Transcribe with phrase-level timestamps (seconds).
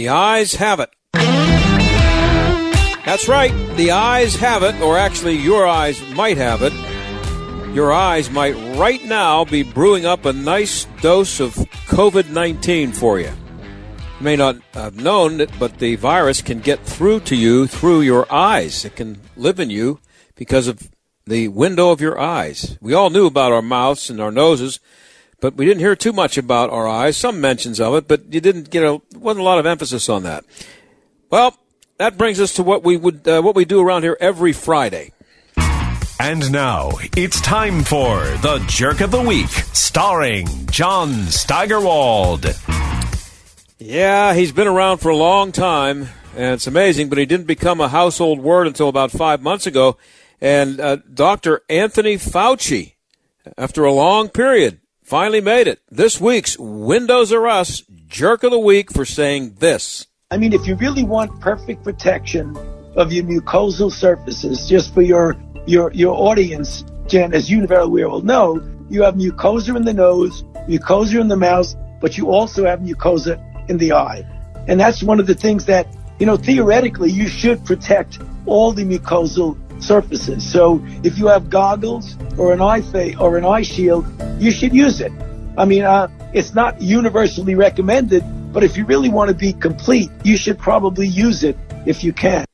[0.00, 0.88] The eyes have it.
[3.04, 3.52] That's right.
[3.76, 6.72] The eyes have it, or actually, your eyes might have it.
[7.74, 11.52] Your eyes might right now be brewing up a nice dose of
[11.84, 13.26] COVID 19 for you.
[13.26, 13.32] You
[14.22, 18.26] may not have known it, but the virus can get through to you through your
[18.32, 18.86] eyes.
[18.86, 20.00] It can live in you
[20.34, 20.88] because of
[21.26, 22.78] the window of your eyes.
[22.80, 24.80] We all knew about our mouths and our noses,
[25.40, 27.16] but we didn't hear too much about our eyes.
[27.16, 30.22] Some mentions of it, but you didn't get a wasn't a lot of emphasis on
[30.24, 30.44] that.
[31.30, 31.56] Well,
[31.98, 35.12] that brings us to what we would uh, what we do around here every Friday.
[36.18, 42.44] And now it's time for the Jerk of the Week, starring John Steigerwald.
[43.78, 47.80] Yeah, he's been around for a long time, and it's amazing, but he didn't become
[47.80, 49.96] a household word until about five months ago.
[50.42, 51.62] And uh, Dr.
[51.70, 52.96] Anthony Fauci,
[53.56, 54.79] after a long period,
[55.10, 55.80] finally made it.
[55.90, 60.06] This week's Windows Are Us Jerk of the Week for saying this.
[60.30, 62.56] I mean, if you really want perfect protection
[62.94, 65.34] of your mucosal surfaces, just for your
[65.66, 70.44] your your audience, Jen, as you very well know, you have mucosa in the nose,
[70.68, 73.34] mucosa in the mouth, but you also have mucosa
[73.68, 74.24] in the eye.
[74.68, 75.88] And that's one of the things that,
[76.20, 80.50] you know, theoretically you should protect all the mucosal surfaces.
[80.50, 84.06] So if you have goggles or an eye fa- or an eye shield,
[84.38, 85.12] you should use it.
[85.56, 90.10] I mean, uh, it's not universally recommended, but if you really want to be complete,
[90.24, 91.56] you should probably use it
[91.86, 92.44] if you can.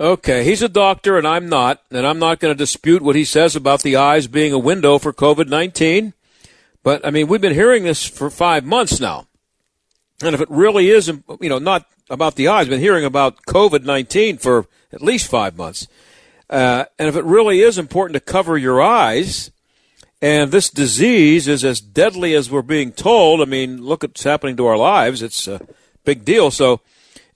[0.00, 3.24] Okay, he's a doctor and I'm not, and I'm not going to dispute what he
[3.24, 6.14] says about the eyes being a window for COVID 19.
[6.84, 9.26] But, I mean, we've been hearing this for five months now.
[10.22, 13.84] And if it really is, you know, not about the eyes, been hearing about COVID
[13.84, 15.86] 19 for at least five months.
[16.50, 19.50] Uh, and if it really is important to cover your eyes,
[20.20, 24.24] and this disease is as deadly as we're being told, I mean, look at what's
[24.24, 25.22] happening to our lives.
[25.22, 25.60] It's a
[26.04, 26.50] big deal.
[26.50, 26.80] So,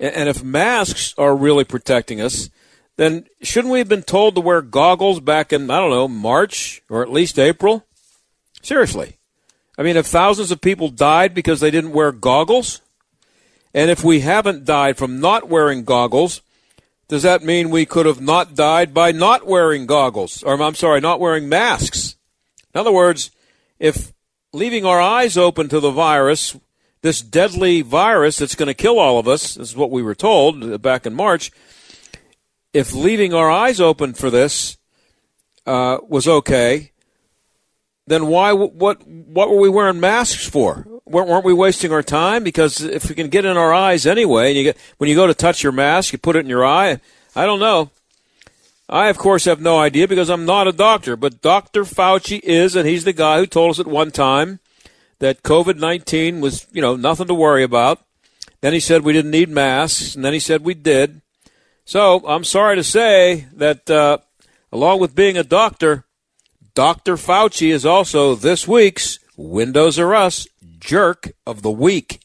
[0.01, 2.51] and if masks are really protecting us,
[2.97, 6.83] then shouldn't we have been told to wear goggles back in, I don't know, March
[6.89, 7.87] or at least April?
[8.63, 9.17] Seriously.
[9.79, 12.81] I mean, if thousands of people died because they didn't wear goggles,
[13.73, 16.43] and if we haven't died from not wearing goggles,
[17.13, 20.43] does that mean we could have not died by not wearing goggles?
[20.43, 22.17] Or, I'm sorry, not wearing masks?
[22.75, 23.31] In other words,
[23.79, 24.15] if
[24.53, 26.57] leaving our eyes open to the virus
[27.03, 29.55] this deadly virus that's going to kill all of us.
[29.55, 31.51] This is what we were told back in March.
[32.73, 34.79] If leaving our eyes open for this
[35.67, 36.92] uh, was okay,
[38.07, 38.53] then why?
[38.53, 39.07] What?
[39.07, 40.87] What were we wearing masks for?
[41.05, 42.43] Weren't we wasting our time?
[42.43, 45.27] Because if we can get in our eyes anyway, and you get when you go
[45.27, 47.01] to touch your mask, you put it in your eye.
[47.37, 47.91] I don't know.
[48.89, 51.85] I, of course, have no idea because I'm not a doctor, but Dr.
[51.85, 54.59] Fauci is, and he's the guy who told us at one time
[55.19, 58.05] that COVID 19 was, you know, nothing to worry about.
[58.61, 61.23] Then he said we didn't need masks, and then he said we did.
[61.85, 64.19] So I'm sorry to say that, uh,
[64.71, 66.05] along with being a doctor,
[66.75, 67.17] Dr.
[67.17, 72.21] Fauci is also this week's Windows Are Us Jerk of the Week.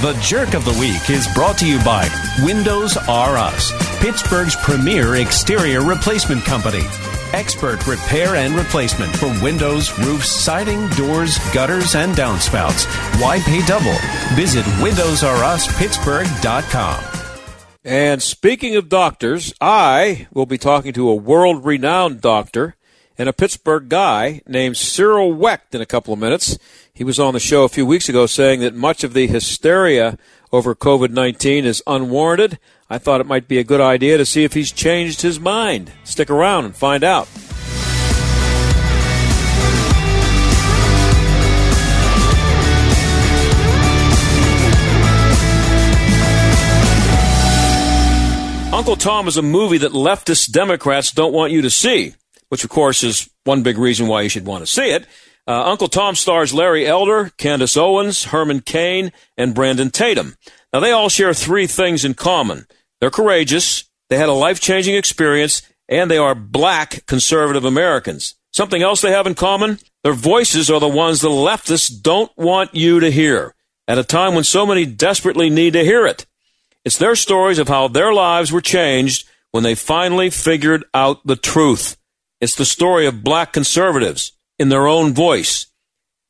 [0.00, 2.08] The Jerk of the Week is brought to you by
[2.44, 6.84] Windows R Us, Pittsburgh's premier exterior replacement company.
[7.32, 12.86] Expert repair and replacement for windows, roofs, siding, doors, gutters, and downspouts.
[13.20, 13.96] Why pay double?
[14.36, 17.11] Visit WindowsRUsPittsburgh.com.
[17.84, 22.76] And speaking of doctors, I will be talking to a world renowned doctor
[23.18, 26.58] and a Pittsburgh guy named Cyril Wecht in a couple of minutes.
[26.94, 30.16] He was on the show a few weeks ago saying that much of the hysteria
[30.52, 32.60] over COVID 19 is unwarranted.
[32.88, 35.90] I thought it might be a good idea to see if he's changed his mind.
[36.04, 37.28] Stick around and find out.
[48.82, 52.16] Uncle Tom is a movie that leftist Democrats don't want you to see,
[52.48, 55.06] which of course is one big reason why you should want to see it.
[55.46, 60.34] Uh, Uncle Tom stars Larry Elder, Candace Owens, Herman Cain, and Brandon Tatum.
[60.72, 62.66] Now they all share three things in common.
[63.00, 68.34] They're courageous, they had a life changing experience, and they are black conservative Americans.
[68.52, 69.78] Something else they have in common?
[70.02, 73.54] Their voices are the ones the leftists don't want you to hear
[73.86, 76.26] at a time when so many desperately need to hear it.
[76.84, 81.36] It's their stories of how their lives were changed when they finally figured out the
[81.36, 81.96] truth.
[82.40, 85.66] It's the story of black conservatives in their own voice.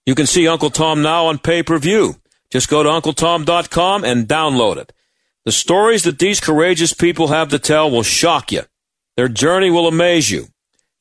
[0.04, 2.16] You can see Uncle Tom now on pay per view.
[2.50, 4.92] Just go to UncleTom.com and download it.
[5.44, 8.62] The stories that these courageous people have to tell will shock you.
[9.16, 10.48] Their journey will amaze you.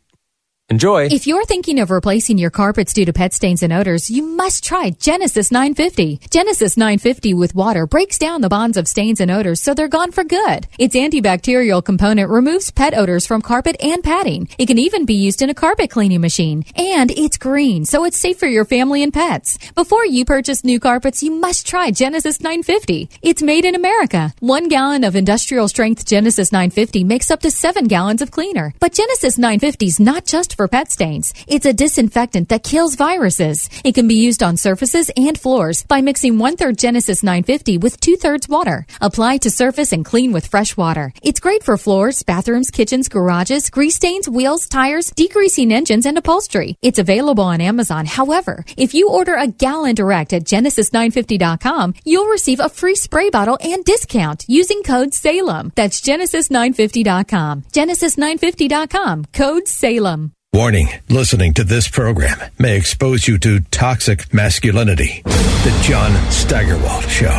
[0.71, 1.07] Enjoy.
[1.07, 4.63] If you're thinking of replacing your carpets due to pet stains and odors, you must
[4.63, 6.21] try Genesis 950.
[6.29, 10.13] Genesis 950 with water breaks down the bonds of stains and odors so they're gone
[10.13, 10.67] for good.
[10.79, 14.47] Its antibacterial component removes pet odors from carpet and padding.
[14.57, 16.63] It can even be used in a carpet cleaning machine.
[16.77, 19.57] And it's green, so it's safe for your family and pets.
[19.75, 23.09] Before you purchase new carpets, you must try Genesis 950.
[23.21, 24.33] It's made in America.
[24.39, 28.73] One gallon of industrial strength Genesis 950 makes up to seven gallons of cleaner.
[28.79, 31.33] But Genesis 950 is not just pet stains.
[31.47, 33.69] It's a disinfectant that kills viruses.
[33.83, 37.99] It can be used on surfaces and floors by mixing one third Genesis 950 with
[37.99, 38.85] two thirds water.
[38.99, 41.13] Apply to surface and clean with fresh water.
[41.21, 46.75] It's great for floors, bathrooms, kitchens, garages, grease stains, wheels, tires, degreasing engines, and upholstery.
[46.81, 48.05] It's available on Amazon.
[48.05, 53.57] However, if you order a gallon direct at Genesis950.com, you'll receive a free spray bottle
[53.61, 55.71] and discount using code SALEM.
[55.75, 57.61] That's Genesis950.com.
[57.63, 59.25] Genesis950.com.
[59.33, 60.31] Code SALEM.
[60.53, 65.21] Warning listening to this program may expose you to toxic masculinity.
[65.23, 67.29] The John Steigerwald Show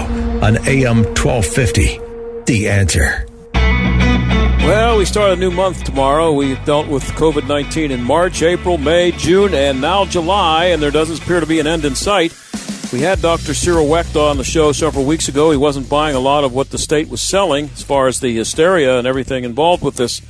[0.43, 2.01] on AM 1250.
[2.47, 3.27] The answer.
[4.65, 6.33] Well, we start a new month tomorrow.
[6.33, 10.91] We dealt with COVID 19 in March, April, May, June, and now July, and there
[10.91, 12.35] doesn't appear to be an end in sight.
[12.95, 13.53] We had Dr.
[13.53, 15.51] Cyril Wecht on the show several weeks ago.
[15.51, 18.35] He wasn't buying a lot of what the state was selling as far as the
[18.35, 20.23] hysteria and everything involved with this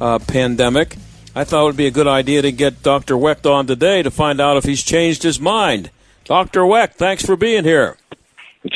[0.00, 0.96] uh, pandemic.
[1.34, 3.16] I thought it would be a good idea to get Dr.
[3.16, 5.90] Wecht on today to find out if he's changed his mind.
[6.24, 6.66] Dr.
[6.66, 7.96] Wecht, thanks for being here.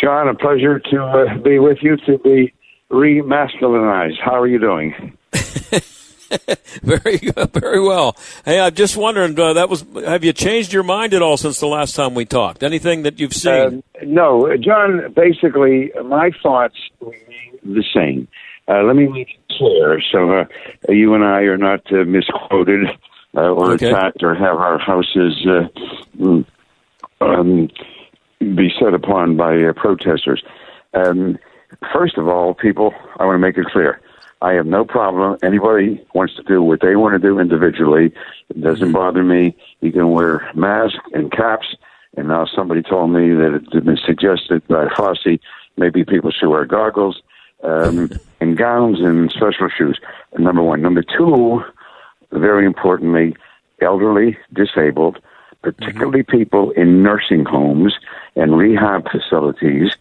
[0.01, 2.53] John, a pleasure to uh, be with you to be
[2.91, 4.21] remasculinized.
[4.25, 5.17] How are you doing?
[6.83, 7.19] very,
[7.53, 8.17] very well.
[8.45, 9.39] Hey, I'm just wondering.
[9.39, 9.85] Uh, that was.
[10.07, 12.63] Have you changed your mind at all since the last time we talked?
[12.63, 13.83] Anything that you've seen?
[13.95, 15.13] Uh, no, John.
[15.15, 18.29] Basically, my thoughts remain the same.
[18.67, 20.45] Uh, let me make it clear so uh,
[20.89, 22.87] you and I are not uh, misquoted
[23.37, 23.91] uh, or Okay.
[23.91, 25.69] attacked or have our houses uh,
[26.19, 26.45] mm,
[27.21, 27.69] um,
[28.41, 30.43] be set upon by uh, protesters.
[30.95, 31.39] Um,
[31.93, 34.01] first of all, people, I want to make it clear.
[34.41, 35.39] I have no problem.
[35.43, 38.13] Anybody wants to do what they want to do individually.
[38.51, 39.57] It doesn't bother me.
[39.81, 41.75] You can wear masks and caps.
[42.17, 45.41] And now somebody told me that it had been suggested by Fauci
[45.77, 47.21] maybe people should wear goggles
[47.65, 49.99] um, and gowns and special shoes.
[50.39, 50.83] Number one.
[50.83, 51.63] Number two,
[52.31, 53.37] very importantly,
[53.81, 55.19] elderly, disabled,
[55.63, 57.95] particularly people in nursing homes
[58.37, 59.93] and rehab facilities,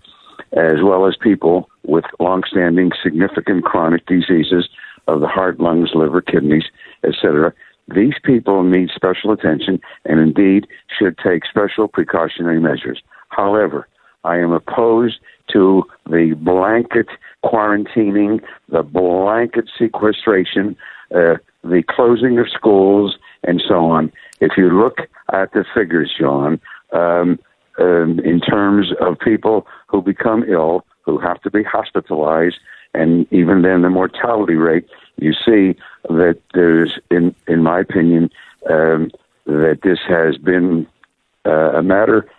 [0.54, 4.68] as well as people with long-standing significant chronic diseases
[5.08, 6.66] of the heart, lungs, liver, kidneys,
[7.04, 7.54] etc.
[7.94, 10.68] These people need special attention and indeed
[10.98, 13.02] should take special precautionary measures.
[13.30, 13.88] However,
[14.24, 15.20] I am opposed
[15.52, 17.08] to the blanket
[17.44, 20.76] quarantining, the blanket sequestration,
[21.14, 24.12] uh, the closing of schools, and so on.
[24.40, 25.00] If you look
[25.32, 26.60] at the figures, John,
[26.92, 27.40] um,
[27.80, 32.60] um, in terms of people who become ill, who have to be hospitalized,
[32.94, 35.76] and even then the mortality rate, you see
[36.10, 38.30] that there's, in in my opinion,
[38.70, 39.12] um,
[39.46, 40.88] that this has been
[41.46, 42.30] uh, a matter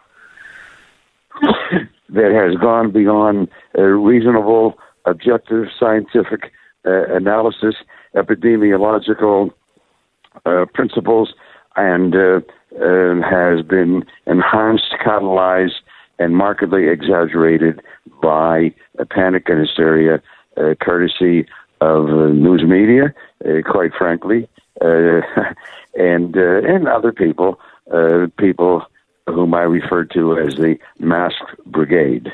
[2.11, 6.52] that has gone beyond a reasonable, objective, scientific
[6.87, 7.76] uh, analysis,
[8.14, 9.50] epidemiological
[10.44, 11.34] uh, principles,
[11.76, 12.40] and uh,
[12.80, 15.80] uh has been enhanced, catalyzed,
[16.18, 17.80] and markedly exaggerated
[18.23, 18.73] by
[19.11, 20.23] panic and hysteria,
[20.56, 21.46] uh, courtesy
[21.80, 23.14] of uh, news media,
[23.64, 24.49] quite frankly,
[24.80, 27.58] and and other people,
[28.38, 28.82] people
[29.26, 32.33] whom I refer to as the masked brigade.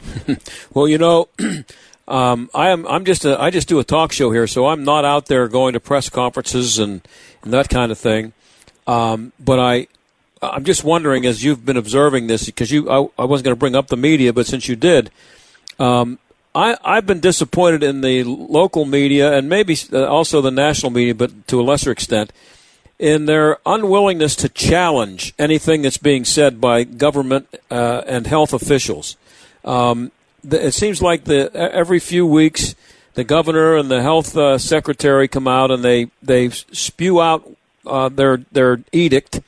[0.74, 1.28] well, you know,
[2.08, 4.84] um, I am I'm just a, I just do a talk show here, so I'm
[4.84, 7.06] not out there going to press conferences and,
[7.42, 8.32] and that kind of thing.
[8.86, 9.88] Um, but I
[10.40, 13.60] I'm just wondering, as you've been observing this, because you I, I wasn't going to
[13.60, 15.10] bring up the media, but since you did,
[15.78, 16.18] um,
[16.54, 21.14] I I've been disappointed in the local media and maybe uh, also the national media,
[21.14, 22.32] but to a lesser extent
[23.02, 29.16] in their unwillingness to challenge anything that's being said by government uh, and health officials.
[29.64, 30.12] Um,
[30.44, 32.76] the, it seems like the every few weeks
[33.14, 37.50] the governor and the health uh, secretary come out and they they spew out
[37.84, 39.40] uh, their their edict,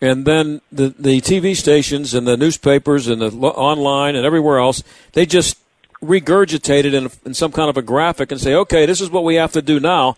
[0.00, 4.82] and then the the TV stations and the newspapers and the online and everywhere else
[5.12, 5.58] they just
[6.02, 9.24] regurgitate it in, in some kind of a graphic and say, okay, this is what
[9.24, 10.16] we have to do now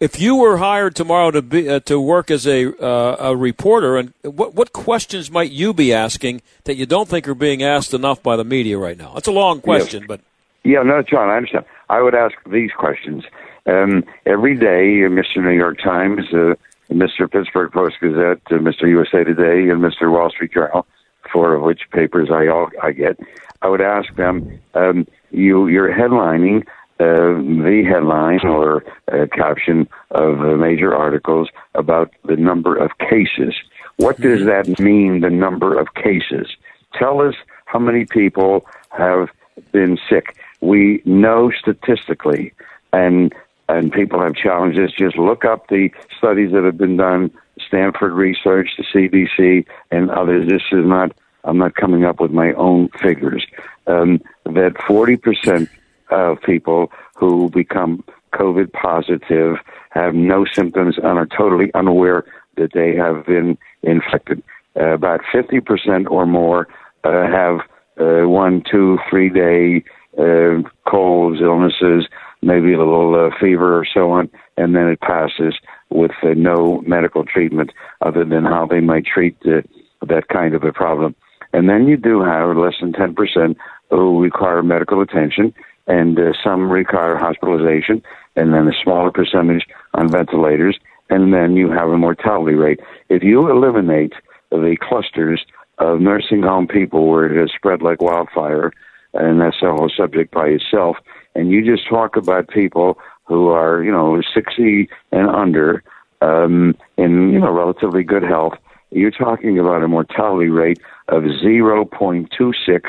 [0.00, 3.96] if you were hired tomorrow to be uh, to work as a uh, a reporter,
[3.96, 7.94] and what what questions might you be asking that you don't think are being asked
[7.94, 9.12] enough by the media right now?
[9.14, 10.20] That's a long question, but
[10.64, 11.64] yeah, no, John, I understand.
[11.88, 13.24] I would ask these questions
[13.66, 15.04] um, every day.
[15.04, 15.42] Uh, Mr.
[15.42, 16.54] New York Times, uh,
[16.90, 17.30] Mr.
[17.30, 18.88] Pittsburgh Post Gazette, uh, Mr.
[18.88, 20.10] USA Today, and Mr.
[20.10, 20.86] Wall Street Journal,
[21.32, 23.18] four of which papers I all I get.
[23.62, 24.60] I would ask them.
[24.74, 26.66] Um, you you're headlining
[27.00, 33.54] uh, the headline or uh, caption of uh, major articles about the number of cases.
[33.96, 36.48] What does that mean, the number of cases?
[36.94, 37.34] Tell us
[37.66, 39.28] how many people have
[39.72, 40.36] been sick.
[40.60, 42.52] We know statistically,
[42.92, 43.32] and
[43.68, 44.92] and people have challenges.
[44.92, 47.30] Just look up the studies that have been done,
[47.66, 50.48] Stanford Research, the CDC, and others.
[50.48, 51.12] This is not.
[51.44, 53.46] I'm not coming up with my own figures.
[53.86, 55.68] Um, that 40 percent
[56.10, 59.56] of people who become COVID positive,
[59.90, 62.24] have no symptoms, and are totally unaware
[62.56, 64.42] that they have been infected.
[64.76, 66.68] Uh, about 50% or more
[67.04, 67.60] uh, have
[67.98, 69.82] uh, one, two, three day
[70.18, 72.06] uh, colds, illnesses,
[72.42, 75.54] maybe a little uh, fever or so on, and then it passes
[75.90, 77.72] with uh, no medical treatment
[78.02, 81.14] other than how they might treat that kind of a problem.
[81.52, 83.56] And then you do have less than 10%
[83.90, 85.54] who require medical attention,
[85.88, 88.02] and uh, some require hospitalization,
[88.36, 90.78] and then a smaller percentage on ventilators,
[91.10, 92.80] and then you have a mortality rate.
[93.08, 94.12] If you eliminate
[94.50, 95.44] the clusters
[95.78, 98.72] of nursing home people where it has spread like wildfire,
[99.14, 100.96] and that's a whole subject by itself,
[101.34, 105.82] and you just talk about people who are, you know, 60 and under,
[106.20, 108.54] um, in, you know, relatively good health,
[108.90, 112.82] you're talking about a mortality rate of 0.26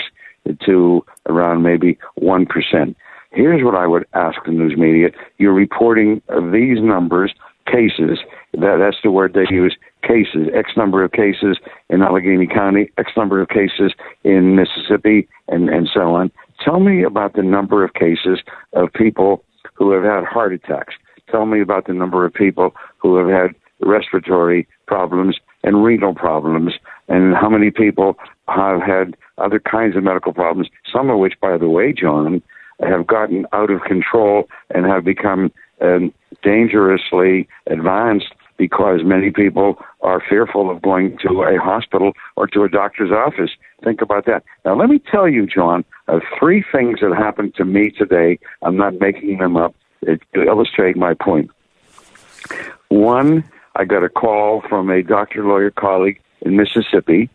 [0.65, 2.95] to around maybe 1%.
[3.31, 5.09] Here's what I would ask the news media.
[5.37, 7.33] You're reporting these numbers,
[7.67, 8.19] cases,
[8.53, 11.57] that, that's the word they use, cases, X number of cases
[11.89, 13.93] in Allegheny County, X number of cases
[14.23, 16.31] in Mississippi, and, and so on.
[16.63, 18.39] Tell me about the number of cases
[18.73, 19.43] of people
[19.75, 20.95] who have had heart attacks.
[21.31, 26.73] Tell me about the number of people who have had respiratory problems and renal problems,
[27.07, 28.15] and how many people
[28.49, 32.41] have had other kinds of medical problems, some of which, by the way, John,
[32.81, 35.51] have gotten out of control and have become
[35.81, 36.13] um,
[36.43, 42.69] dangerously advanced because many people are fearful of going to a hospital or to a
[42.69, 43.51] doctor's office.
[43.83, 44.43] Think about that.
[44.65, 48.37] Now, let me tell you, John, of three things that happened to me today.
[48.61, 49.73] I'm not making them up
[50.05, 51.49] to illustrate my point.
[52.89, 57.29] One, I got a call from a doctor lawyer colleague in Mississippi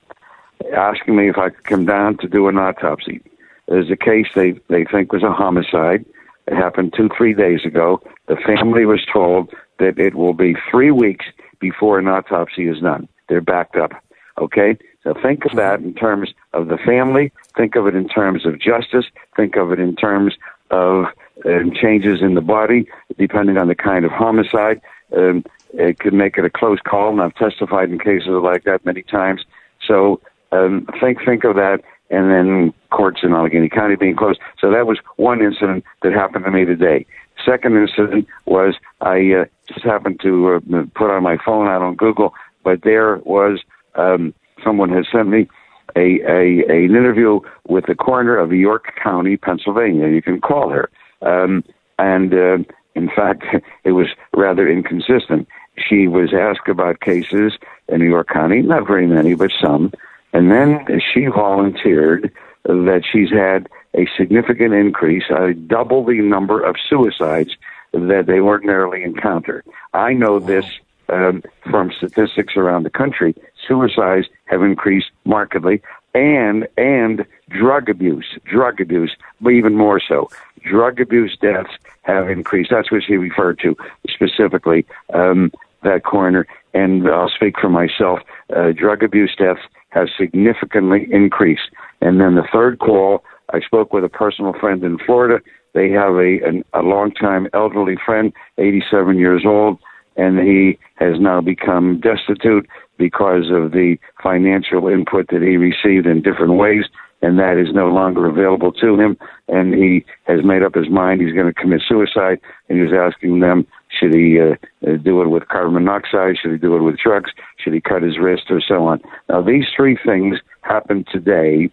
[0.74, 3.20] asking me if I could come down to do an autopsy.
[3.68, 6.04] There's a case they, they think was a homicide.
[6.46, 8.02] It happened two, three days ago.
[8.26, 11.26] The family was told that it will be three weeks
[11.60, 13.08] before an autopsy is done.
[13.28, 13.92] They're backed up.
[14.38, 14.76] Okay?
[15.02, 17.32] So think of that in terms of the family.
[17.56, 19.06] Think of it in terms of justice.
[19.36, 20.34] Think of it in terms
[20.70, 21.06] of
[21.44, 22.86] um, changes in the body,
[23.18, 24.80] depending on the kind of homicide.
[25.16, 28.84] Um, it could make it a close call, and I've testified in cases like that
[28.84, 29.44] many times.
[29.86, 30.20] So
[30.54, 31.80] um, think think of that,
[32.10, 34.40] and then courts in Allegheny County being closed.
[34.60, 37.06] So that was one incident that happened to me today.
[37.44, 41.96] Second incident was I uh, just happened to uh, put on my phone out on
[41.96, 43.60] Google, but there was
[43.94, 45.48] um, someone had sent me
[45.96, 50.08] a, a, an interview with the coroner of York County, Pennsylvania.
[50.08, 50.90] You can call her,
[51.22, 51.64] um,
[51.98, 52.58] and uh,
[52.94, 53.44] in fact,
[53.84, 55.48] it was rather inconsistent.
[55.76, 57.54] She was asked about cases
[57.88, 59.92] in New York County, not very many, but some,
[60.34, 62.30] and then she volunteered
[62.64, 67.56] that she's had a significant increase, uh, double the number of suicides
[67.92, 69.64] that they ordinarily encounter.
[69.94, 70.66] I know this
[71.08, 73.34] um, from statistics around the country.
[73.66, 75.82] Suicides have increased markedly,
[76.14, 80.28] and and drug abuse, drug abuse, but even more so.
[80.62, 81.70] Drug abuse deaths
[82.02, 82.70] have increased.
[82.70, 83.76] That's what she referred to
[84.08, 84.84] specifically.
[85.12, 88.20] Um, that coroner, and I'll speak for myself.
[88.54, 89.60] Uh, drug abuse deaths
[89.94, 91.70] has significantly increased.
[92.00, 95.42] And then the third call, I spoke with a personal friend in Florida.
[95.72, 99.78] They have a, an, a longtime elderly friend, 87 years old,
[100.16, 106.22] and he has now become destitute because of the financial input that he received in
[106.22, 106.84] different ways,
[107.24, 109.16] and that is no longer available to him.
[109.48, 112.92] And he has made up his mind he's going to commit suicide, and he was
[112.92, 114.56] asking them should he uh,
[114.86, 116.36] uh, do it with carbon monoxide?
[116.40, 117.30] Should he do it with drugs?
[117.56, 119.00] Should he cut his wrist or so on?
[119.28, 121.70] Now, these three things happen today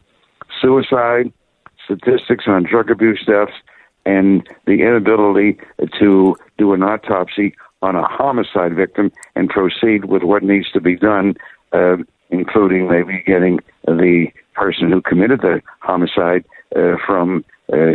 [0.62, 1.34] suicide,
[1.84, 3.54] statistics on drug abuse deaths,
[4.06, 5.60] and the inability
[6.00, 10.96] to do an autopsy on a homicide victim and proceed with what needs to be
[10.96, 11.34] done,
[11.74, 11.98] uh,
[12.32, 16.44] including maybe getting the person who committed the homicide
[16.76, 17.94] uh, from uh,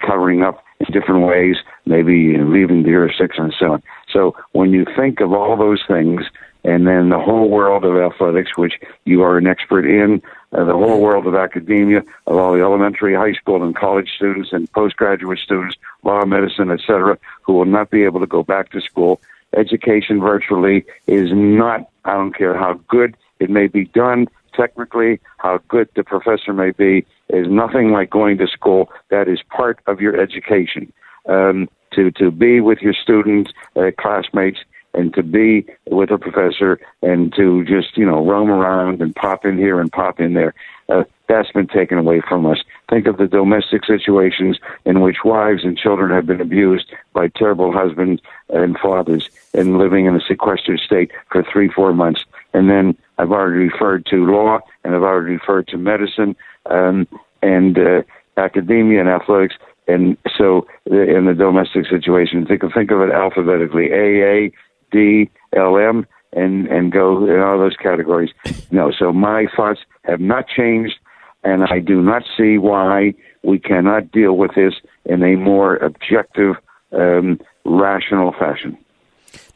[0.00, 3.82] covering up in different ways, maybe leaving the jurisdiction and so on.
[4.12, 6.22] So when you think of all those things,
[6.64, 10.20] and then the whole world of athletics, which you are an expert in,
[10.52, 14.52] uh, the whole world of academia, of all the elementary, high school, and college students
[14.52, 18.80] and postgraduate students, law, medicine, etc., who will not be able to go back to
[18.80, 19.20] school.
[19.56, 25.60] Education virtually is not, I don't care how good it may be done technically, how
[25.68, 28.90] good the professor may be, is nothing like going to school.
[29.10, 30.92] That is part of your education.
[31.28, 34.58] Um, to, to be with your students, uh, classmates,
[34.94, 39.44] and to be with a professor and to just, you know, roam around and pop
[39.44, 40.54] in here and pop in there.
[40.88, 42.58] Uh, that's been taken away from us.
[42.88, 47.70] Think of the domestic situations in which wives and children have been abused by terrible
[47.70, 52.24] husbands and fathers and living in a sequestered state for three, four months.
[52.54, 56.36] And then I've already referred to law and I've already referred to medicine
[56.70, 57.06] um,
[57.42, 58.02] and uh,
[58.36, 59.56] academia and athletics.
[59.86, 64.52] And so in the domestic situation, think of, think of it alphabetically A, A,
[64.92, 68.30] D, L, M, and, and go in all those categories.
[68.70, 70.94] No, so my thoughts have not changed,
[71.42, 74.74] and I do not see why we cannot deal with this
[75.06, 76.56] in a more objective,
[76.92, 78.76] um, rational fashion.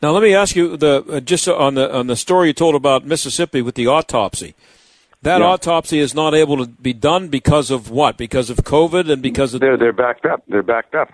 [0.02, 2.74] Now, let me ask you the uh, just on the on the story you told
[2.74, 4.56] about Mississippi with the autopsy.
[5.22, 5.46] That yeah.
[5.46, 8.16] autopsy is not able to be done because of what?
[8.16, 10.42] Because of COVID and because of they're they're backed up.
[10.48, 11.08] They're backed up.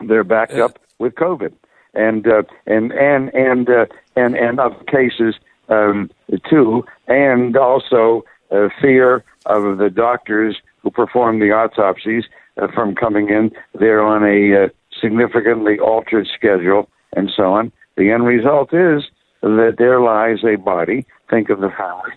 [0.00, 1.52] They're backed uh, up with COVID,
[1.92, 3.84] and uh, and and and uh,
[4.16, 5.34] and and other cases
[5.68, 6.10] um,
[6.48, 12.24] too, and also uh, fear of the doctors who perform the autopsies
[12.56, 13.50] uh, from coming in.
[13.78, 14.68] They're on a uh,
[14.98, 17.72] significantly altered schedule and so on.
[17.96, 19.02] The end result is
[19.42, 21.06] that there lies a body.
[21.28, 22.10] Think of the family.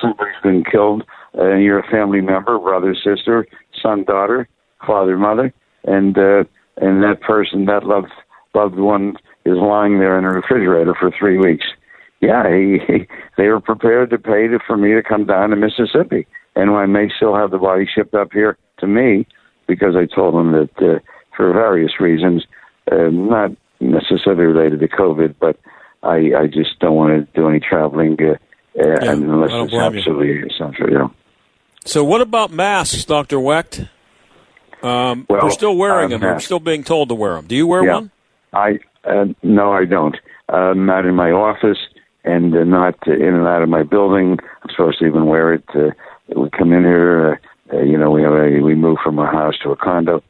[0.00, 1.04] Somebody's been killed,
[1.34, 3.46] and you're a family member, brother, sister,
[3.80, 4.48] son, daughter,
[4.84, 5.52] father, mother,
[5.84, 6.44] and uh,
[6.78, 8.12] and that person, that loved
[8.54, 11.66] loved one, is lying there in a refrigerator for three weeks.
[12.20, 13.06] Yeah, he, he,
[13.36, 16.86] they were prepared to pay to, for me to come down to Mississippi, and I
[16.86, 19.26] may still have the body shipped up here to me
[19.66, 20.98] because I told them that uh,
[21.36, 22.44] for various reasons,
[22.90, 25.58] uh, not necessarily related to COVID, but
[26.02, 28.36] I, I just don't want to do any traveling uh, uh,
[28.76, 29.98] Yeah, unless it's blame you.
[29.98, 30.86] absolutely essential.
[30.88, 31.10] Know.
[31.84, 33.80] So, what about masks, Doctor Wecht?
[34.82, 36.20] Um, Well, we're still wearing uh, them.
[36.20, 37.46] We're still being told to wear them.
[37.46, 37.94] Do you wear Yeah.
[37.94, 38.10] one?
[38.52, 40.16] I uh, no, I don't.
[40.48, 41.78] Uh, not in my office,
[42.24, 44.38] and uh, not uh, in and out of my building.
[44.62, 45.64] I'm supposed to even wear it.
[45.74, 45.90] Uh,
[46.34, 47.40] we come in here.
[47.72, 50.22] Uh, uh, you know, we have a, we move from a house to a condo.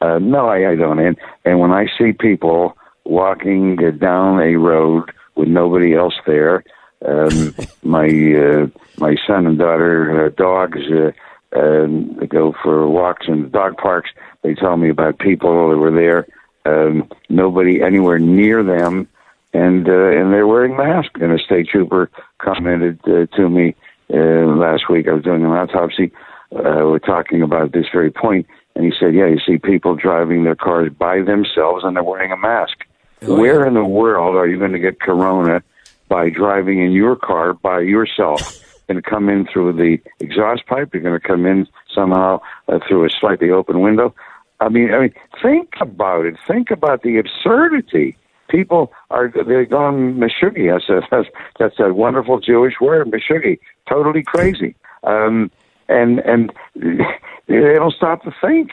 [0.00, 0.98] Uh, no, I, I don't.
[0.98, 6.64] And and when I see people walking down a road with nobody else there,
[7.06, 8.66] um, my uh,
[8.98, 10.80] my son and daughter uh, dogs.
[10.90, 11.12] Uh,
[11.56, 14.10] um, go for walks in the dog parks.
[14.42, 16.26] They tell me about people that were there.
[16.66, 19.08] Um, nobody anywhere near them,
[19.52, 21.20] and uh, and they're wearing masks.
[21.20, 23.76] And a state trooper commented uh, to me
[24.12, 25.06] uh, last week.
[25.08, 26.10] I was doing an autopsy.
[26.52, 30.44] Uh, we're talking about this very point, and he said, "Yeah, you see people driving
[30.44, 32.84] their cars by themselves, and they're wearing a mask.
[33.22, 35.62] Oh, Where in the world are you going to get corona
[36.08, 40.90] by driving in your car by yourself?" going to come in through the exhaust pipe.
[40.92, 44.14] You're going to come in somehow uh, through a slightly open window.
[44.60, 46.36] I mean, I mean, think about it.
[46.46, 48.16] Think about the absurdity.
[48.48, 50.78] People are they're gone meshuggah.
[50.78, 53.58] That's a, that's, that's a wonderful Jewish word, meshuggah.
[53.88, 54.76] Totally crazy.
[55.02, 55.50] Um,
[55.88, 58.70] and and they don't stop to think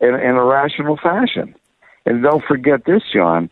[0.00, 1.54] in, in a rational fashion.
[2.06, 3.50] And don't forget this, John.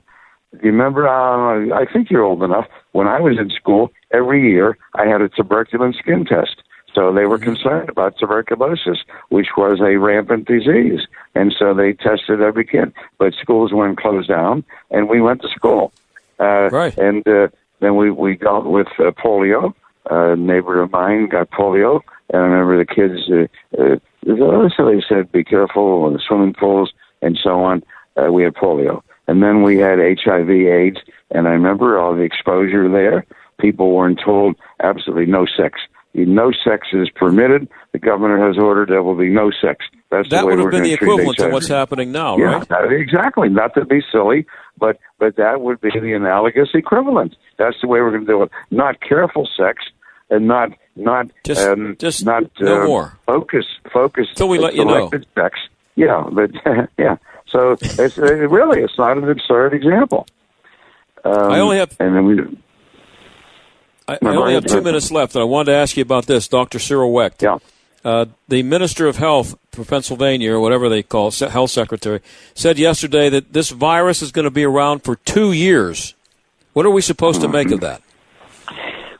[0.54, 1.08] You remember?
[1.08, 2.66] Uh, I think you're old enough.
[2.92, 6.62] When I was in school, every year I had a tuberculin skin test.
[6.94, 8.98] So they were concerned about tuberculosis,
[9.30, 11.00] which was a rampant disease,
[11.34, 12.92] and so they tested every kid.
[13.16, 15.92] But schools weren't closed down, and we went to school.
[16.38, 16.96] Uh, Right.
[16.98, 17.48] And uh,
[17.80, 19.72] then we we dealt with uh, polio.
[20.10, 23.20] A neighbor of mine got polio, and I remember the kids.
[23.30, 27.82] Uh, uh, so they said, "Be careful in the swimming pools and so on."
[28.16, 30.98] Uh, we had polio, and then we had HIV/AIDS,
[31.30, 33.24] and I remember all the exposure there.
[33.58, 35.78] People weren't told absolutely no sex.
[36.14, 37.68] No sex is permitted.
[37.92, 39.84] The governor has ordered there will be no sex.
[40.10, 42.36] That's That the way would have we're been going the equivalent to what's happening now,
[42.36, 42.70] Yeah, right?
[42.70, 43.48] uh, exactly.
[43.48, 44.44] Not to be silly,
[44.78, 47.34] but but that would be the analogous equivalent.
[47.56, 48.50] That's the way we're going to do it.
[48.70, 49.84] Not careful sex,
[50.28, 53.18] and not not Just- um, just not no uh, more.
[53.26, 54.26] focus focus.
[54.34, 55.08] Till we let you know.
[55.34, 55.58] Sex.
[55.94, 56.50] Yeah, but
[56.98, 57.16] yeah.
[57.52, 60.26] So it's uh, really it's not an absurd example.
[61.24, 62.58] Um, I only have- and then we
[64.08, 66.48] I, I only have two minutes left, and I wanted to ask you about this,
[66.48, 66.78] Dr.
[66.80, 67.42] Cyril Wecht.
[67.42, 67.58] yeah.
[68.04, 72.20] Uh, the Minister of Health for Pennsylvania, or whatever they call it, Health Secretary,
[72.52, 76.14] said yesterday that this virus is going to be around for two years.
[76.72, 78.02] What are we supposed to make of that?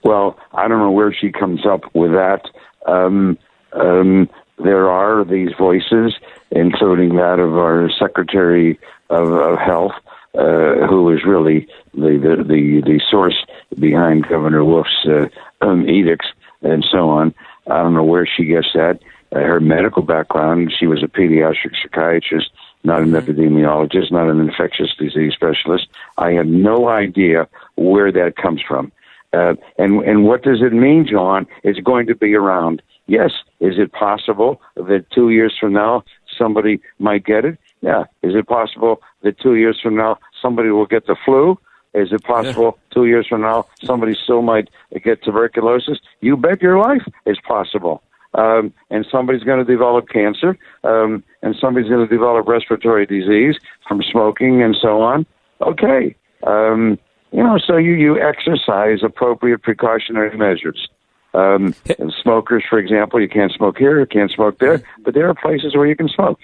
[0.03, 2.43] Well, I don't know where she comes up with that.
[2.87, 3.39] Um,
[3.73, 6.13] um, there are these voices,
[6.53, 8.79] including that of our Secretary
[9.11, 9.93] of, of Health,
[10.35, 13.37] uh, who is really the, the, the, the source
[13.79, 15.29] behind Governor Wolf's uh,
[15.61, 16.29] um, edicts
[16.63, 17.35] and so on.
[17.67, 19.01] I don't know where she gets that.
[19.35, 22.51] Uh, her medical background, she was a pediatric psychiatrist,
[22.85, 25.89] not an epidemiologist, not an infectious disease specialist.
[26.19, 28.93] I have no idea where that comes from.
[29.33, 31.47] Uh, and and what does it mean, John?
[31.63, 32.83] It's going to be around.
[33.07, 33.31] Yes.
[33.61, 36.05] Is it possible that two years from now
[36.37, 37.59] somebody might get it?
[37.81, 38.05] Yeah.
[38.23, 41.59] Is it possible that two years from now somebody will get the flu?
[41.95, 44.69] Is it possible two years from now somebody still might
[45.05, 45.99] get tuberculosis?
[46.21, 48.03] You bet your life it's possible.
[48.35, 53.57] Um, and somebody's going to develop cancer, um, and somebody's going to develop respiratory disease
[53.87, 55.27] from smoking and so on.
[55.61, 56.17] Okay.
[56.47, 56.99] Um,
[57.31, 60.89] you know, so you, you exercise appropriate precautionary measures.
[61.35, 65.29] Um, and smokers, for example, you can't smoke here, you can't smoke there, but there
[65.29, 66.39] are places where you can smoke.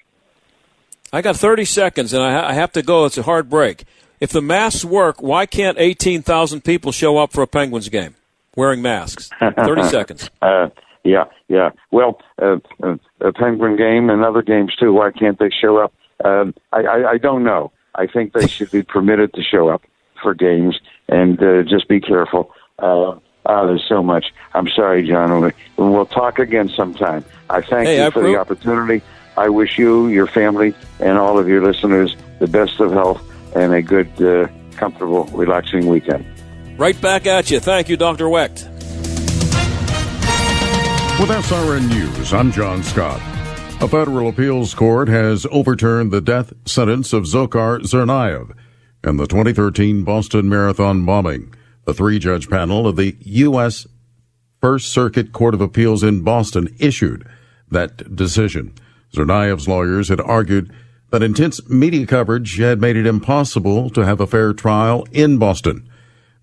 [1.13, 3.05] I got 30 seconds, and I, ha- I have to go.
[3.05, 3.85] It's a hard break.
[4.21, 8.15] If the masks work, why can't 18,000 people show up for a Penguins game
[8.57, 9.31] wearing masks?
[9.41, 10.31] 30 seconds.
[10.43, 10.69] Uh,
[11.05, 11.71] yeah, yeah.
[11.91, 14.93] Well, uh, uh, a Penguin game and other games too.
[14.93, 15.95] Why can't they show up?
[16.25, 17.73] Um, I, I, I don't know.
[17.95, 19.83] I think they should be permitted to show up
[20.23, 22.53] for games and uh, just be careful.
[22.79, 24.33] Uh, uh, there's so much.
[24.55, 25.41] I'm sorry, John.
[25.41, 27.25] We- We'll talk again sometime.
[27.49, 29.01] I thank Hey, you I for the opportunity.
[29.37, 33.23] I wish you, your family, and all of your listeners the best of health
[33.55, 36.25] and a good, uh, comfortable, relaxing weekend.
[36.77, 37.61] Right back at you.
[37.61, 38.29] Thank you, Dr.
[38.29, 38.69] Wecht.
[41.21, 43.21] With SRN News, I'm John Scott.
[43.81, 48.53] A federal appeals court has overturned the death sentence of Dzhokhar Tsarnaev
[49.05, 51.53] in the 2013 Boston Marathon bombing.
[51.89, 53.87] The three judge panel of the U.S.
[54.61, 57.27] First Circuit Court of Appeals in Boston issued
[57.71, 58.75] that decision.
[59.15, 60.71] Tsarnaev's lawyers had argued
[61.09, 65.89] that intense media coverage had made it impossible to have a fair trial in Boston.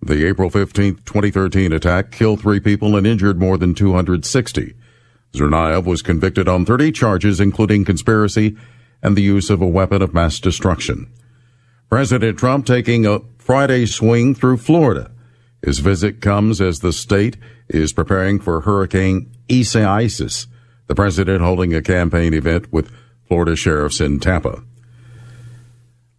[0.02, 4.74] The April 15, 2013 attack killed three people and injured more than 260.
[5.32, 8.58] Tsarnaev was convicted on 30 charges, including conspiracy
[9.04, 11.06] and the use of a weapon of mass destruction.
[11.88, 15.12] President Trump taking a Friday swing through Florida.
[15.66, 20.46] His visit comes as the state is preparing for Hurricane Isaias,
[20.86, 22.92] the president holding a campaign event with
[23.28, 24.64] Florida sheriffs in Tampa.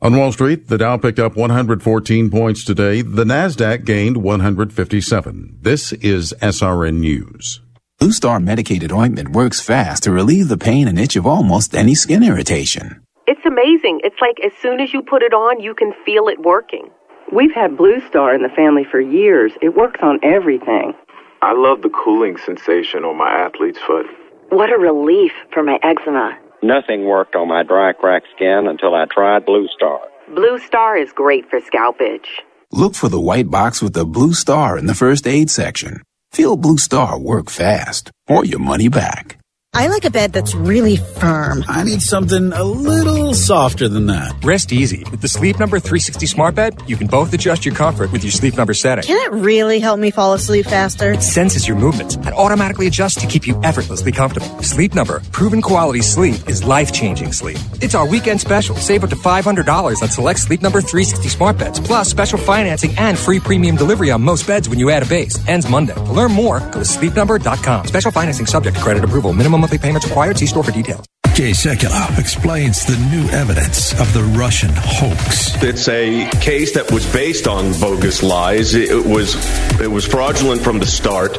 [0.02, 3.02] On Wall Street, the Dow picked up 114 points today.
[3.02, 5.58] The Nasdaq gained 157.
[5.62, 7.60] This is SRN News.
[8.00, 11.94] Blue Star medicated ointment works fast to relieve the pain and itch of almost any
[11.94, 13.00] skin irritation.
[13.28, 14.00] It's amazing.
[14.02, 16.90] It's like as soon as you put it on, you can feel it working.
[17.32, 19.52] We've had Blue Star in the family for years.
[19.60, 20.94] It works on everything.
[21.42, 24.06] I love the cooling sensation on my athlete's foot.
[24.50, 26.38] What a relief for my eczema.
[26.62, 30.00] Nothing worked on my dry, cracked skin until I tried Blue Star.
[30.34, 32.28] Blue Star is great for scalp itch.
[32.72, 36.02] Look for the white box with the Blue Star in the first aid section.
[36.32, 39.35] Feel Blue Star work fast or your money back.
[39.78, 41.62] I like a bed that's really firm.
[41.68, 44.34] I need something a little softer than that.
[44.42, 45.04] Rest easy.
[45.10, 48.30] With the Sleep Number 360 Smart Bed, you can both adjust your comfort with your
[48.30, 49.04] Sleep Number setting.
[49.04, 51.12] Can it really help me fall asleep faster?
[51.12, 54.48] It senses your movements and automatically adjusts to keep you effortlessly comfortable.
[54.62, 57.58] Sleep Number, proven quality sleep is life-changing sleep.
[57.82, 58.76] It's our weekend special.
[58.76, 63.18] Save up to $500 on select Sleep Number 360 Smart Beds, plus special financing and
[63.18, 65.36] free premium delivery on most beds when you add a base.
[65.46, 65.92] Ends Monday.
[65.92, 67.88] To learn more, go to sleepnumber.com.
[67.88, 69.34] Special financing subject to credit approval.
[69.34, 70.38] Minimum monthly payments required.
[70.38, 71.15] See store for details.
[71.36, 75.62] Jay Sekulow explains the new evidence of the Russian hoax.
[75.62, 78.74] It's a case that was based on bogus lies.
[78.74, 79.34] It was
[79.78, 81.32] it was fraudulent from the start.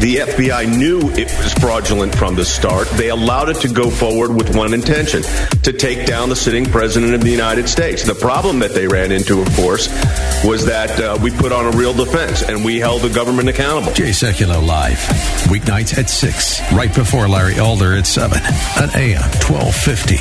[0.00, 2.88] The FBI knew it was fraudulent from the start.
[2.90, 5.22] They allowed it to go forward with one intention
[5.64, 8.04] to take down the sitting president of the United States.
[8.04, 9.88] The problem that they ran into, of course,
[10.44, 13.92] was that uh, we put on a real defense and we held the government accountable.
[13.92, 14.98] Jay Sekulow live,
[15.50, 18.38] weeknights at 6, right before Larry Elder at 7,
[18.80, 20.16] on AM 1250.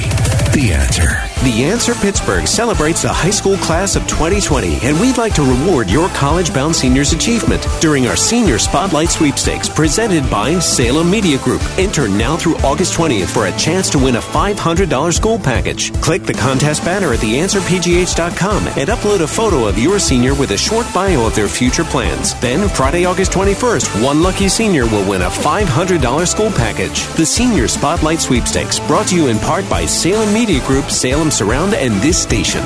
[0.57, 1.21] The Answer.
[1.43, 5.89] The Answer Pittsburgh celebrates the high school class of 2020, and we'd like to reward
[5.89, 11.61] your college bound seniors' achievement during our Senior Spotlight Sweepstakes presented by Salem Media Group.
[11.77, 15.93] Enter now through August 20th for a chance to win a $500 school package.
[16.01, 20.57] Click the contest banner at theanswerpgh.com and upload a photo of your senior with a
[20.57, 22.39] short bio of their future plans.
[22.39, 27.05] Then, Friday, August 21st, one lucky senior will win a $500 school package.
[27.15, 31.73] The Senior Spotlight Sweepstakes, brought to you in part by Salem Media Group, Salem Surround,
[31.73, 32.63] and this station.